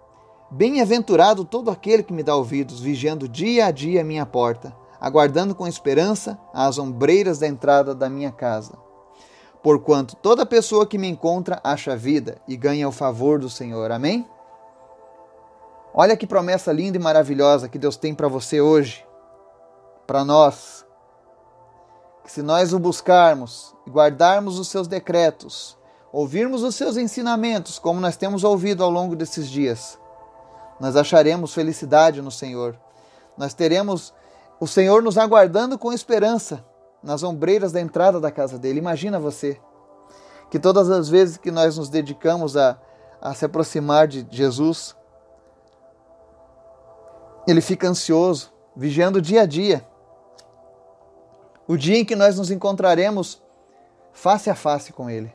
Bem-aventurado 0.55 1.47
todo 1.47 1.71
aquele 1.71 2.03
que 2.03 2.13
me 2.13 2.23
dá 2.23 2.37
ouvidos, 2.37 2.79
vigiando 2.79 3.27
dia 3.27 3.65
a 3.65 3.71
dia 3.71 4.03
a 4.03 4.05
minha 4.05 4.27
porta, 4.27 4.77
aguardando 5.01 5.55
com 5.55 5.67
esperança 5.67 6.39
as 6.53 6.77
ombreiras 6.77 7.39
da 7.39 7.47
entrada 7.47 7.95
da 7.95 8.11
minha 8.11 8.31
casa. 8.31 8.75
Porquanto 9.63 10.15
toda 10.15 10.45
pessoa 10.45 10.87
que 10.87 10.99
me 10.99 11.09
encontra 11.09 11.59
acha 11.65 11.97
vida 11.97 12.37
e 12.47 12.55
ganha 12.55 12.87
o 12.87 12.93
favor 12.93 13.39
do 13.39 13.49
Senhor. 13.49 13.91
Amém? 13.91 14.29
Olha 15.95 16.19
que 16.19 16.27
promessa 16.27 16.71
linda 16.71 16.99
e 16.99 17.01
maravilhosa 17.01 17.67
que 17.67 17.79
Deus 17.79 17.97
tem 17.97 18.15
para 18.15 18.29
você 18.29 18.61
hoje, 18.61 19.07
para 20.07 20.23
nós. 20.23 20.85
Que 22.25 22.31
se 22.31 22.43
nós 22.43 22.75
o 22.75 22.79
buscarmos 22.79 23.75
e 23.87 23.91
guardarmos 23.91 24.59
os 24.59 24.69
seus 24.69 24.87
decretos, 24.87 25.79
ouvirmos 26.13 26.63
os 26.63 26.75
seus 26.75 26.99
ensinamentos, 26.99 27.79
como 27.79 28.03
nós 28.03 28.19
temos 28.19 28.45
ouvido 28.45 28.85
ao 28.85 28.91
longo 28.91 29.17
desses 29.17 29.49
dias, 29.49 29.99
nós 30.83 30.97
acharemos 30.97 31.55
felicidade 31.55 32.21
no 32.21 32.33
Senhor. 32.33 32.77
Nós 33.39 33.55
teremos 33.55 34.13
o 34.59 34.67
Senhor 34.67 35.01
nos 35.01 35.17
aguardando 35.17 35.79
com 35.79 35.93
esperança 35.93 36.65
nas 37.01 37.23
ombreiras 37.23 37.71
da 37.71 37.81
entrada 37.81 38.19
da 38.19 38.33
casa 38.33 38.59
dele. 38.59 38.81
Imagina 38.81 39.21
você 39.21 39.61
que 40.51 40.59
todas 40.59 40.91
as 40.91 41.09
vezes 41.09 41.37
que 41.37 41.53
nós 41.53 41.79
nos 41.79 41.89
dedicamos 41.89 42.57
a, 42.57 42.77
a 43.21 43.33
se 43.33 43.45
aproximar 43.45 44.09
de 44.09 44.27
Jesus, 44.29 44.97
ele 47.47 47.61
fica 47.61 47.87
ansioso, 47.87 48.53
vigiando 48.75 49.23
dia 49.23 49.43
a 49.43 49.47
dia. 49.47 49.87
O 51.69 51.77
dia 51.77 51.99
em 51.99 52.05
que 52.05 52.17
nós 52.17 52.37
nos 52.37 52.51
encontraremos 52.51 53.41
face 54.13 54.51
a 54.51 54.55
face 54.57 54.93
com 54.93 55.09
Ele. 55.09 55.33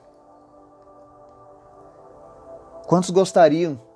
Quantos 2.85 3.11
gostariam 3.11 3.86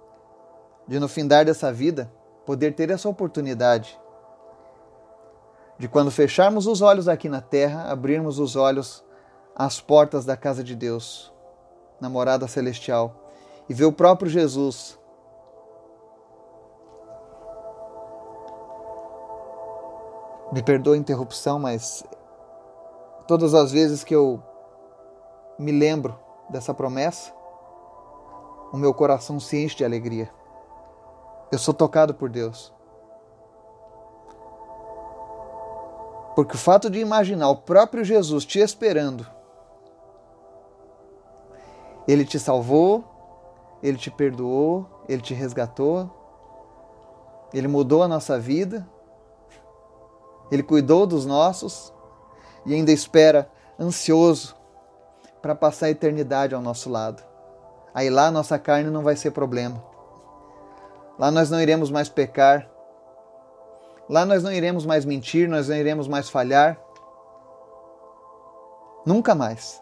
de, 0.91 0.99
no 0.99 1.07
findar 1.07 1.45
dessa 1.45 1.71
vida, 1.71 2.11
poder 2.45 2.75
ter 2.75 2.89
essa 2.89 3.07
oportunidade 3.07 3.97
de, 5.79 5.87
quando 5.87 6.11
fecharmos 6.11 6.67
os 6.67 6.81
olhos 6.81 7.07
aqui 7.07 7.29
na 7.29 7.39
terra, 7.39 7.89
abrirmos 7.89 8.39
os 8.39 8.57
olhos 8.57 9.01
às 9.55 9.79
portas 9.79 10.25
da 10.25 10.35
casa 10.35 10.61
de 10.61 10.75
Deus, 10.75 11.31
na 11.97 12.09
morada 12.09 12.45
celestial, 12.45 13.15
e 13.69 13.73
ver 13.73 13.85
o 13.85 13.93
próprio 13.93 14.29
Jesus 14.29 14.99
Me 20.51 20.61
perdoa 20.61 20.95
a 20.95 20.97
interrupção, 20.97 21.57
mas 21.57 22.03
todas 23.25 23.53
as 23.53 23.71
vezes 23.71 24.03
que 24.03 24.13
eu 24.13 24.43
me 25.57 25.71
lembro 25.71 26.19
dessa 26.49 26.73
promessa, 26.73 27.31
o 28.73 28.75
meu 28.75 28.93
coração 28.93 29.39
se 29.39 29.63
enche 29.63 29.77
de 29.77 29.85
alegria. 29.85 30.29
Eu 31.51 31.57
sou 31.57 31.73
tocado 31.73 32.13
por 32.13 32.29
Deus. 32.29 32.73
Porque 36.35 36.55
o 36.55 36.59
fato 36.59 36.89
de 36.89 36.99
imaginar 36.99 37.49
o 37.49 37.57
próprio 37.57 38.05
Jesus 38.05 38.45
te 38.45 38.59
esperando, 38.59 39.27
ele 42.07 42.23
te 42.23 42.39
salvou, 42.39 43.03
ele 43.83 43.97
te 43.97 44.09
perdoou, 44.09 44.87
ele 45.09 45.21
te 45.21 45.33
resgatou, 45.33 46.09
ele 47.53 47.67
mudou 47.67 48.01
a 48.01 48.07
nossa 48.07 48.39
vida, 48.39 48.87
ele 50.49 50.63
cuidou 50.63 51.05
dos 51.05 51.25
nossos 51.25 51.93
e 52.65 52.73
ainda 52.73 52.91
espera 52.91 53.51
ansioso 53.77 54.55
para 55.41 55.53
passar 55.53 55.87
a 55.87 55.91
eternidade 55.91 56.55
ao 56.55 56.61
nosso 56.61 56.89
lado. 56.89 57.21
Aí 57.93 58.09
lá 58.09 58.31
nossa 58.31 58.57
carne 58.57 58.89
não 58.89 59.03
vai 59.03 59.17
ser 59.17 59.31
problema. 59.31 59.90
Lá 61.17 61.31
nós 61.31 61.49
não 61.49 61.61
iremos 61.61 61.91
mais 61.91 62.09
pecar. 62.09 62.69
Lá 64.09 64.25
nós 64.25 64.43
não 64.43 64.51
iremos 64.51 64.85
mais 64.85 65.05
mentir, 65.05 65.47
nós 65.47 65.69
não 65.69 65.75
iremos 65.75 66.07
mais 66.07 66.29
falhar. 66.29 66.79
Nunca 69.05 69.33
mais. 69.33 69.81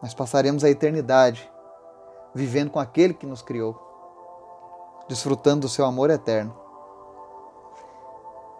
Mas 0.00 0.14
passaremos 0.14 0.64
a 0.64 0.70
eternidade 0.70 1.50
vivendo 2.34 2.70
com 2.70 2.78
aquele 2.78 3.14
que 3.14 3.26
nos 3.26 3.40
criou, 3.40 3.80
desfrutando 5.08 5.62
do 5.62 5.68
seu 5.68 5.84
amor 5.86 6.10
eterno. 6.10 6.54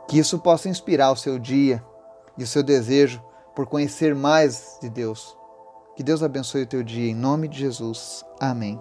Que 0.09 0.19
isso 0.19 0.39
possa 0.39 0.69
inspirar 0.69 1.13
o 1.13 1.17
seu 1.17 1.39
dia 1.39 1.85
e 2.39 2.43
o 2.43 2.47
seu 2.47 2.63
desejo 2.63 3.23
por 3.55 3.67
conhecer 3.67 4.15
mais 4.15 4.79
de 4.81 4.89
Deus. 4.89 5.37
Que 5.95 6.03
Deus 6.03 6.23
abençoe 6.23 6.63
o 6.63 6.67
teu 6.67 6.83
dia 6.83 7.11
em 7.11 7.15
nome 7.15 7.49
de 7.49 7.59
Jesus. 7.59 8.25
Amém. 8.41 8.81